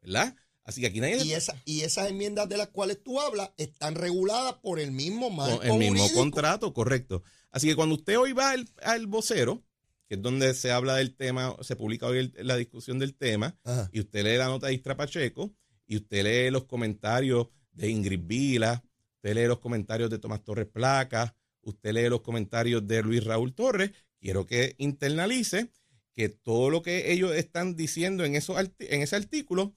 ¿verdad? 0.02 0.34
Así 0.64 0.82
que 0.82 0.88
aquí 0.88 1.00
nadie... 1.00 1.24
Y, 1.24 1.32
esa, 1.32 1.60
y 1.64 1.80
esas 1.80 2.10
enmiendas 2.10 2.48
de 2.48 2.58
las 2.58 2.68
cuales 2.68 3.02
tú 3.02 3.20
hablas 3.20 3.52
están 3.56 3.94
reguladas 3.94 4.54
por 4.54 4.78
el 4.78 4.92
mismo 4.92 5.30
marco 5.30 5.62
el 5.62 5.78
mismo 5.78 5.96
jurídico. 5.96 6.20
contrato, 6.20 6.74
correcto. 6.74 7.22
Así 7.50 7.68
que 7.68 7.76
cuando 7.76 7.94
usted 7.94 8.18
hoy 8.18 8.32
va 8.34 8.50
al, 8.50 8.68
al 8.82 9.06
vocero, 9.06 9.64
que 10.08 10.14
es 10.14 10.22
donde 10.22 10.54
se 10.54 10.72
habla 10.72 10.96
del 10.96 11.14
tema, 11.14 11.54
se 11.60 11.76
publica 11.76 12.06
hoy 12.06 12.18
el- 12.18 12.34
la 12.46 12.56
discusión 12.56 12.98
del 12.98 13.14
tema, 13.14 13.56
Ajá. 13.64 13.88
y 13.92 14.00
usted 14.00 14.24
lee 14.24 14.36
la 14.38 14.46
nota 14.46 14.66
de 14.68 14.74
Istra 14.74 14.96
Pacheco, 14.96 15.54
y 15.86 15.96
usted 15.96 16.24
lee 16.24 16.50
los 16.50 16.64
comentarios 16.64 17.48
de 17.72 17.88
Ingrid 17.88 18.20
Vila, 18.24 18.82
usted 19.16 19.34
lee 19.34 19.46
los 19.46 19.58
comentarios 19.58 20.10
de 20.10 20.18
Tomás 20.18 20.42
Torres 20.42 20.66
Placa, 20.66 21.34
usted 21.62 21.92
lee 21.92 22.08
los 22.08 22.22
comentarios 22.22 22.86
de 22.86 23.02
Luis 23.02 23.24
Raúl 23.24 23.54
Torres, 23.54 23.90
quiero 24.20 24.46
que 24.46 24.74
internalice 24.78 25.70
que 26.14 26.28
todo 26.28 26.70
lo 26.70 26.82
que 26.82 27.12
ellos 27.12 27.34
están 27.34 27.76
diciendo 27.76 28.24
en, 28.24 28.34
esos 28.34 28.56
en 28.58 29.02
ese 29.02 29.14
artículo 29.16 29.74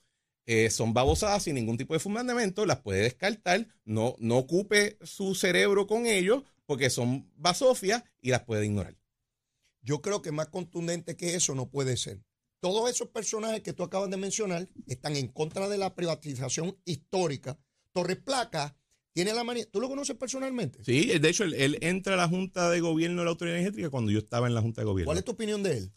eh, 0.47 0.71
son 0.71 0.93
babosadas 0.93 1.43
sin 1.43 1.53
ningún 1.55 1.77
tipo 1.77 1.93
de 1.93 1.99
fundamento, 1.99 2.65
las 2.65 2.79
puede 2.79 3.01
descartar, 3.01 3.67
no, 3.85 4.15
no 4.19 4.37
ocupe 4.37 4.97
su 5.03 5.35
cerebro 5.35 5.85
con 5.85 6.07
ellos 6.07 6.43
porque 6.65 6.89
son 6.89 7.29
basofias 7.35 8.03
y 8.21 8.31
las 8.31 8.43
puede 8.43 8.65
ignorar. 8.65 8.95
Yo 9.81 10.01
creo 10.01 10.21
que 10.21 10.31
más 10.31 10.47
contundente 10.47 11.15
que 11.15 11.35
eso 11.35 11.55
no 11.55 11.69
puede 11.69 11.97
ser. 11.97 12.21
Todos 12.59 12.89
esos 12.89 13.09
personajes 13.09 13.61
que 13.61 13.73
tú 13.73 13.83
acabas 13.83 14.09
de 14.09 14.17
mencionar 14.17 14.69
están 14.85 15.15
en 15.15 15.27
contra 15.27 15.67
de 15.67 15.77
la 15.77 15.95
privatización 15.95 16.77
histórica. 16.85 17.57
Torres 17.91 18.17
Placa 18.17 18.77
tiene 19.13 19.33
la 19.33 19.43
manía. 19.43 19.65
¿Tú 19.69 19.81
lo 19.81 19.89
conoces 19.89 20.15
personalmente? 20.15 20.83
Sí, 20.83 21.17
de 21.17 21.29
hecho, 21.29 21.43
él, 21.43 21.55
él 21.55 21.77
entra 21.81 22.13
a 22.13 22.17
la 22.17 22.27
Junta 22.27 22.69
de 22.69 22.79
Gobierno 22.79 23.21
de 23.21 23.25
la 23.25 23.31
Autoridad 23.31 23.57
Energética 23.57 23.89
cuando 23.89 24.11
yo 24.11 24.19
estaba 24.19 24.47
en 24.47 24.53
la 24.53 24.61
Junta 24.61 24.81
de 24.81 24.85
Gobierno. 24.85 25.07
¿Cuál 25.07 25.17
es 25.17 25.25
tu 25.25 25.31
opinión 25.31 25.63
de 25.63 25.77
él? 25.77 25.91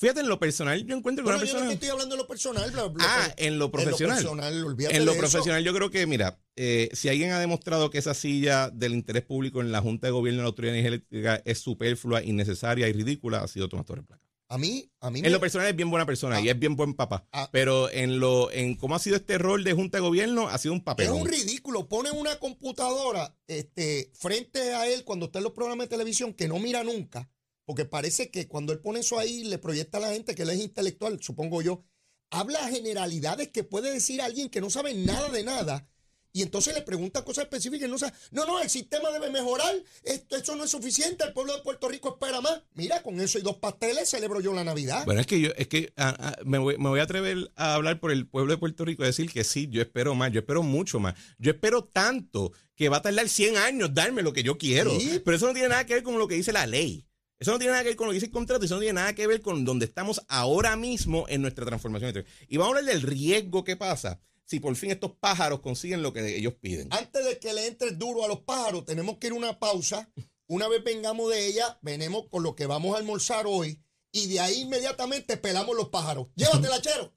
Fíjate, 0.00 0.20
en 0.20 0.28
lo 0.28 0.38
personal, 0.38 0.82
yo 0.86 0.96
encuentro 0.96 1.22
que 1.22 1.30
Bueno, 1.30 1.42
una 1.42 1.46
yo 1.46 1.52
no 1.52 1.58
persona. 1.58 1.74
estoy 1.74 1.88
hablando 1.90 2.14
de 2.16 2.22
lo 2.22 2.26
personal. 2.26 2.72
Ah, 3.00 3.34
en 3.36 3.58
lo 3.58 3.70
profesional. 3.70 4.18
En 4.18 4.24
lo 4.24 4.30
profesional, 4.32 4.64
olvídate 4.64 4.96
En 4.96 5.04
lo 5.04 5.14
profesional, 5.14 5.62
yo 5.62 5.74
creo 5.74 5.90
que, 5.90 6.06
mira, 6.06 6.40
eh, 6.56 6.88
si 6.94 7.10
alguien 7.10 7.32
ha 7.32 7.38
demostrado 7.38 7.90
que 7.90 7.98
esa 7.98 8.14
silla 8.14 8.70
del 8.70 8.94
interés 8.94 9.24
público 9.24 9.60
en 9.60 9.70
la 9.72 9.82
Junta 9.82 10.06
de 10.06 10.12
Gobierno 10.12 10.38
de 10.38 10.44
la 10.44 10.48
Autoridad 10.48 10.74
Energética 10.74 11.42
es 11.44 11.58
superflua, 11.58 12.22
innecesaria 12.24 12.88
y 12.88 12.94
ridícula, 12.94 13.42
ha 13.42 13.48
sido 13.48 13.68
Tomás 13.68 13.84
Torres 13.84 14.06
Placa. 14.06 14.22
A 14.48 14.56
mí, 14.56 14.90
a 15.00 15.10
mí 15.10 15.18
En 15.18 15.24
me- 15.26 15.30
lo 15.30 15.38
personal 15.38 15.68
es 15.68 15.76
bien 15.76 15.90
buena 15.90 16.06
persona 16.06 16.36
Ah. 16.36 16.40
y 16.40 16.48
es 16.48 16.58
bien 16.58 16.76
buen 16.76 16.94
papá. 16.94 17.28
Ah. 17.30 17.50
Pero 17.52 17.88
en 17.90 18.18
lo 18.20 18.50
en 18.50 18.74
cómo 18.76 18.96
ha 18.96 18.98
sido 18.98 19.16
este 19.16 19.36
rol 19.36 19.62
de 19.64 19.74
Junta 19.74 19.98
de 19.98 20.02
Gobierno, 20.02 20.48
ha 20.48 20.56
sido 20.56 20.72
un 20.72 20.78
Es 20.80 20.84
papelón. 20.84 21.20
un 21.20 21.28
ridículo. 21.28 21.88
Pone 21.88 22.10
una 22.10 22.36
computadora 22.38 23.36
este, 23.46 24.10
frente 24.14 24.72
a 24.74 24.88
él 24.88 25.04
cuando 25.04 25.26
está 25.26 25.38
en 25.40 25.44
los 25.44 25.52
programas 25.52 25.84
de 25.84 25.90
televisión 25.96 26.32
que 26.34 26.48
no 26.48 26.58
mira 26.58 26.82
nunca, 26.82 27.28
porque 27.70 27.84
parece 27.84 28.32
que 28.32 28.48
cuando 28.48 28.72
él 28.72 28.80
pone 28.80 28.98
eso 28.98 29.20
ahí 29.20 29.44
le 29.44 29.56
proyecta 29.56 29.98
a 29.98 30.00
la 30.00 30.10
gente 30.10 30.34
que 30.34 30.42
él 30.42 30.50
es 30.50 30.58
intelectual, 30.58 31.22
supongo 31.22 31.62
yo. 31.62 31.84
Habla 32.28 32.68
generalidades 32.68 33.50
que 33.50 33.62
puede 33.62 33.92
decir 33.92 34.20
alguien 34.22 34.48
que 34.48 34.60
no 34.60 34.70
sabe 34.70 34.92
nada 34.92 35.28
de 35.28 35.44
nada. 35.44 35.88
Y 36.32 36.42
entonces 36.42 36.74
le 36.74 36.82
pregunta 36.82 37.24
cosas 37.24 37.44
específicas 37.44 37.86
y 37.86 37.90
no 37.92 37.96
sabe. 37.96 38.12
No, 38.32 38.44
no, 38.44 38.60
el 38.60 38.68
sistema 38.68 39.12
debe 39.12 39.30
mejorar. 39.30 39.72
Esto, 40.02 40.34
eso 40.34 40.56
no 40.56 40.64
es 40.64 40.70
suficiente. 40.72 41.22
El 41.22 41.32
pueblo 41.32 41.54
de 41.54 41.62
Puerto 41.62 41.88
Rico 41.88 42.08
espera 42.08 42.40
más. 42.40 42.60
Mira, 42.74 43.04
con 43.04 43.20
eso 43.20 43.38
y 43.38 43.42
dos 43.42 43.58
pasteles 43.58 44.08
celebro 44.08 44.40
yo 44.40 44.52
la 44.52 44.64
Navidad. 44.64 45.04
Bueno, 45.04 45.20
es 45.20 45.28
que 45.28 45.40
yo, 45.40 45.50
es 45.56 45.68
que 45.68 45.92
ah, 45.96 46.16
ah, 46.18 46.36
me, 46.44 46.58
voy, 46.58 46.76
me 46.76 46.88
voy 46.88 46.98
a 46.98 47.04
atrever 47.04 47.52
a 47.54 47.74
hablar 47.74 48.00
por 48.00 48.10
el 48.10 48.26
pueblo 48.26 48.52
de 48.52 48.58
Puerto 48.58 48.84
Rico 48.84 49.04
y 49.04 49.06
decir 49.06 49.30
que 49.30 49.44
sí, 49.44 49.68
yo 49.70 49.80
espero 49.80 50.16
más, 50.16 50.32
yo 50.32 50.40
espero 50.40 50.64
mucho 50.64 50.98
más. 50.98 51.14
Yo 51.38 51.52
espero 51.52 51.84
tanto 51.84 52.50
que 52.74 52.88
va 52.88 52.96
a 52.96 53.02
tardar 53.02 53.28
100 53.28 53.58
años 53.58 53.94
darme 53.94 54.22
lo 54.22 54.32
que 54.32 54.42
yo 54.42 54.58
quiero. 54.58 54.98
Sí. 54.98 55.20
Pero 55.24 55.36
eso 55.36 55.46
no 55.46 55.52
tiene 55.52 55.68
nada 55.68 55.86
que 55.86 55.94
ver 55.94 56.02
con 56.02 56.18
lo 56.18 56.26
que 56.26 56.34
dice 56.34 56.52
la 56.52 56.66
ley. 56.66 57.06
Eso 57.40 57.52
no 57.52 57.58
tiene 57.58 57.72
nada 57.72 57.82
que 57.82 57.88
ver 57.88 57.96
con 57.96 58.06
lo 58.06 58.12
que 58.12 58.16
dice 58.16 58.26
el 58.26 58.32
contrato, 58.32 58.66
eso 58.66 58.74
no 58.74 58.80
tiene 58.80 58.92
nada 58.92 59.14
que 59.14 59.26
ver 59.26 59.40
con 59.40 59.64
donde 59.64 59.86
estamos 59.86 60.22
ahora 60.28 60.76
mismo 60.76 61.24
en 61.28 61.40
nuestra 61.40 61.64
transformación. 61.64 62.26
Y 62.48 62.58
vamos 62.58 62.74
a 62.74 62.78
hablar 62.78 62.94
del 62.94 63.02
riesgo 63.02 63.64
que 63.64 63.76
pasa 63.76 64.20
si 64.44 64.60
por 64.60 64.76
fin 64.76 64.90
estos 64.90 65.12
pájaros 65.12 65.60
consiguen 65.60 66.02
lo 66.02 66.12
que 66.12 66.36
ellos 66.36 66.52
piden. 66.60 66.88
Antes 66.90 67.24
de 67.24 67.38
que 67.38 67.54
le 67.54 67.66
entre 67.66 67.92
duro 67.92 68.24
a 68.24 68.28
los 68.28 68.40
pájaros, 68.40 68.84
tenemos 68.84 69.16
que 69.16 69.28
ir 69.28 69.32
a 69.32 69.36
una 69.36 69.58
pausa. 69.58 70.10
Una 70.48 70.68
vez 70.68 70.84
vengamos 70.84 71.30
de 71.30 71.46
ella, 71.46 71.78
venimos 71.80 72.26
con 72.28 72.42
lo 72.42 72.54
que 72.54 72.66
vamos 72.66 72.94
a 72.94 72.98
almorzar 72.98 73.46
hoy 73.46 73.82
y 74.12 74.26
de 74.26 74.40
ahí 74.40 74.60
inmediatamente 74.60 75.38
pelamos 75.38 75.74
los 75.76 75.88
pájaros. 75.88 76.26
Llévatela, 76.34 76.82
chero. 76.82 77.14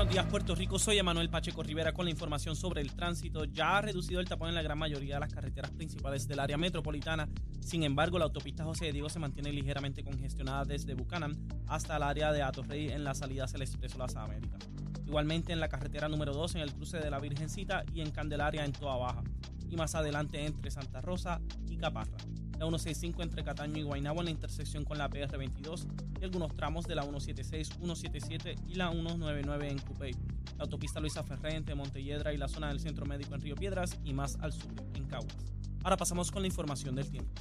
Buenos 0.00 0.14
días, 0.14 0.26
Puerto 0.30 0.54
Rico. 0.54 0.78
Soy 0.78 0.96
Emanuel 0.96 1.28
Pacheco 1.28 1.62
Rivera 1.62 1.92
con 1.92 2.06
la 2.06 2.10
información 2.10 2.56
sobre 2.56 2.80
el 2.80 2.94
tránsito. 2.94 3.44
Ya 3.44 3.76
ha 3.76 3.82
reducido 3.82 4.18
el 4.20 4.26
tapón 4.26 4.48
en 4.48 4.54
la 4.54 4.62
gran 4.62 4.78
mayoría 4.78 5.16
de 5.16 5.20
las 5.20 5.34
carreteras 5.34 5.72
principales 5.72 6.26
del 6.26 6.40
área 6.40 6.56
metropolitana. 6.56 7.28
Sin 7.60 7.82
embargo, 7.82 8.18
la 8.18 8.24
autopista 8.24 8.64
José 8.64 8.86
de 8.86 8.92
Diego 8.92 9.10
se 9.10 9.18
mantiene 9.18 9.52
ligeramente 9.52 10.02
congestionada 10.02 10.64
desde 10.64 10.94
Buchanan 10.94 11.36
hasta 11.66 11.98
el 11.98 12.02
área 12.02 12.32
de 12.32 12.42
Atorrey 12.42 12.88
en 12.88 13.04
la 13.04 13.14
salida 13.14 13.44
hacia 13.44 13.56
el 13.58 13.62
Expreso 13.64 13.98
Las 13.98 14.16
Américas. 14.16 14.70
Igualmente 15.04 15.52
en 15.52 15.60
la 15.60 15.68
carretera 15.68 16.08
número 16.08 16.32
2 16.32 16.54
en 16.54 16.62
el 16.62 16.72
cruce 16.72 16.96
de 16.96 17.10
la 17.10 17.20
Virgencita 17.20 17.84
y 17.92 18.00
en 18.00 18.10
Candelaria 18.10 18.64
en 18.64 18.72
Toa 18.72 18.96
Baja. 18.96 19.22
Y 19.68 19.76
más 19.76 19.94
adelante 19.94 20.46
entre 20.46 20.70
Santa 20.70 21.02
Rosa 21.02 21.42
y 21.68 21.76
Caparra. 21.76 22.16
La 22.60 22.66
165 22.66 23.22
entre 23.22 23.42
Cataño 23.42 23.78
y 23.78 23.82
Guaynabo 23.84 24.18
en 24.18 24.26
la 24.26 24.30
intersección 24.32 24.84
con 24.84 24.98
la 24.98 25.08
PR22 25.08 25.86
y 26.20 26.24
algunos 26.24 26.54
tramos 26.54 26.84
de 26.84 26.94
la 26.94 27.04
176, 27.04 27.68
177 27.68 28.54
y 28.68 28.74
la 28.74 28.90
199 28.90 29.70
en 29.70 29.78
Cupey. 29.78 30.12
La 30.58 30.64
autopista 30.64 31.00
Luisa 31.00 31.22
Ferré 31.22 31.54
entre 31.54 31.74
Montelledra 31.74 32.34
y 32.34 32.36
la 32.36 32.48
zona 32.48 32.68
del 32.68 32.78
Centro 32.78 33.06
Médico 33.06 33.34
en 33.34 33.40
Río 33.40 33.56
Piedras 33.56 33.98
y 34.04 34.12
más 34.12 34.36
al 34.42 34.52
sur 34.52 34.74
en 34.92 35.06
Caguas. 35.06 35.34
Ahora 35.82 35.96
pasamos 35.96 36.30
con 36.30 36.42
la 36.42 36.48
información 36.48 36.94
del 36.94 37.10
tiempo. 37.10 37.32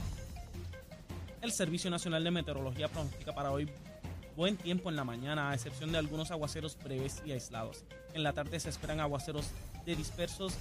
El 1.41 1.51
Servicio 1.51 1.91
Nacional 1.91 2.23
de 2.23 2.31
Meteorología 2.31 2.87
pronostica 2.87 3.35
para 3.35 3.51
hoy 3.51 3.69
buen 4.37 4.55
tiempo 4.55 4.89
en 4.89 4.95
la 4.95 5.03
mañana, 5.03 5.49
a 5.49 5.53
excepción 5.53 5.91
de 5.91 5.97
algunos 5.97 6.31
aguaceros 6.31 6.77
breves 6.81 7.21
y 7.25 7.33
aislados. 7.33 7.83
En 8.13 8.23
la 8.23 8.31
tarde 8.31 8.57
se 8.57 8.69
esperan 8.69 9.01
aguaceros 9.01 9.51
de 9.85 9.97
dispersos 9.97 10.53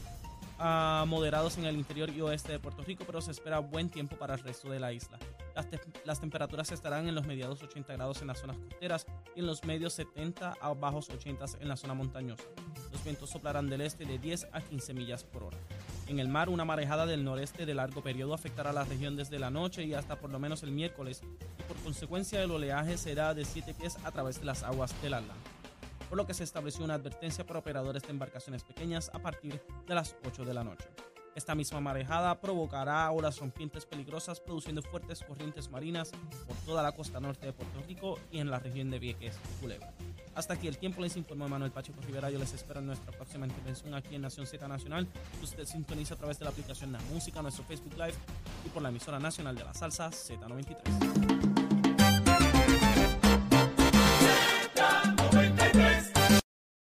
a 0.58 1.04
moderados 1.06 1.56
en 1.58 1.64
el 1.66 1.76
interior 1.76 2.10
y 2.10 2.20
oeste 2.20 2.52
de 2.52 2.58
Puerto 2.58 2.82
Rico, 2.82 3.04
pero 3.06 3.20
se 3.20 3.30
espera 3.30 3.58
buen 3.60 3.88
tiempo 3.90 4.16
para 4.16 4.34
el 4.34 4.40
resto 4.40 4.68
de 4.70 4.80
la 4.80 4.92
isla. 4.92 5.18
Las, 5.54 5.68
te- 5.70 5.80
las 6.04 6.20
temperaturas 6.20 6.70
estarán 6.72 7.08
en 7.08 7.14
los 7.14 7.26
mediados 7.26 7.62
80 7.62 7.92
grados 7.94 8.20
en 8.20 8.28
las 8.28 8.38
zonas 8.40 8.56
costeras 8.58 9.06
y 9.36 9.40
en 9.40 9.46
los 9.46 9.64
medios 9.64 9.92
70 9.94 10.54
a 10.60 10.74
bajos 10.74 11.08
80 11.10 11.44
en 11.60 11.68
la 11.68 11.76
zona 11.76 11.94
montañosa. 11.94 12.44
Los 12.92 13.02
vientos 13.04 13.30
soplarán 13.30 13.68
del 13.68 13.80
este 13.82 14.04
de 14.04 14.18
10 14.18 14.48
a 14.52 14.60
15 14.60 14.94
millas 14.94 15.24
por 15.24 15.44
hora. 15.44 15.58
En 16.06 16.18
el 16.20 16.28
mar, 16.28 16.48
una 16.48 16.64
marejada 16.64 17.04
del 17.06 17.22
noreste 17.24 17.66
de 17.66 17.74
largo 17.74 18.02
periodo 18.02 18.32
afectará 18.34 18.72
la 18.72 18.84
región 18.84 19.14
desde 19.16 19.38
la 19.38 19.50
noche 19.50 19.84
y 19.84 19.94
hasta 19.94 20.16
por 20.16 20.30
lo 20.30 20.38
menos 20.38 20.62
el 20.62 20.70
miércoles, 20.70 21.22
y 21.58 21.62
por 21.64 21.76
consecuencia 21.78 22.42
el 22.42 22.50
oleaje 22.50 22.96
será 22.96 23.34
de 23.34 23.44
7 23.44 23.74
pies 23.74 23.98
a 24.04 24.10
través 24.12 24.38
de 24.40 24.46
las 24.46 24.62
aguas 24.62 24.94
del 25.02 25.14
Atlántico 25.14 25.50
por 26.08 26.18
lo 26.18 26.26
que 26.26 26.34
se 26.34 26.44
estableció 26.44 26.84
una 26.84 26.94
advertencia 26.94 27.46
para 27.46 27.58
operadores 27.58 28.02
de 28.02 28.10
embarcaciones 28.10 28.64
pequeñas 28.64 29.10
a 29.12 29.18
partir 29.18 29.62
de 29.86 29.94
las 29.94 30.16
8 30.24 30.44
de 30.44 30.54
la 30.54 30.64
noche. 30.64 30.88
Esta 31.38 31.54
misma 31.54 31.80
marejada 31.80 32.40
provocará 32.40 33.08
olas 33.12 33.38
rompientes 33.38 33.86
peligrosas, 33.86 34.40
produciendo 34.40 34.82
fuertes 34.82 35.22
corrientes 35.22 35.70
marinas 35.70 36.10
por 36.46 36.56
toda 36.66 36.82
la 36.82 36.90
costa 36.90 37.20
norte 37.20 37.46
de 37.46 37.52
Puerto 37.52 37.80
Rico 37.86 38.18
y 38.32 38.40
en 38.40 38.50
la 38.50 38.58
región 38.58 38.90
de 38.90 38.98
Vieques 38.98 39.36
y 39.36 39.60
Culebra. 39.60 39.92
Hasta 40.34 40.54
aquí 40.54 40.66
el 40.66 40.78
tiempo, 40.78 41.00
les 41.00 41.16
informó 41.16 41.48
Manuel 41.48 41.70
Pacheco 41.70 42.00
Rivera. 42.00 42.28
Yo 42.30 42.40
les 42.40 42.52
espero 42.54 42.80
en 42.80 42.86
nuestra 42.86 43.12
próxima 43.12 43.46
intervención 43.46 43.94
aquí 43.94 44.16
en 44.16 44.22
Nación 44.22 44.46
Z 44.46 44.66
Nacional. 44.66 45.06
Usted 45.40 45.64
sintoniza 45.64 46.14
a 46.14 46.16
través 46.16 46.40
de 46.40 46.44
la 46.44 46.50
aplicación 46.50 46.90
La 46.90 47.00
Música, 47.12 47.40
nuestro 47.40 47.62
Facebook 47.64 47.94
Live 47.94 48.14
y 48.66 48.68
por 48.70 48.82
la 48.82 48.88
emisora 48.88 49.20
nacional 49.20 49.54
de 49.54 49.64
la 49.64 49.74
salsa 49.74 50.10
Z93. 50.10 51.57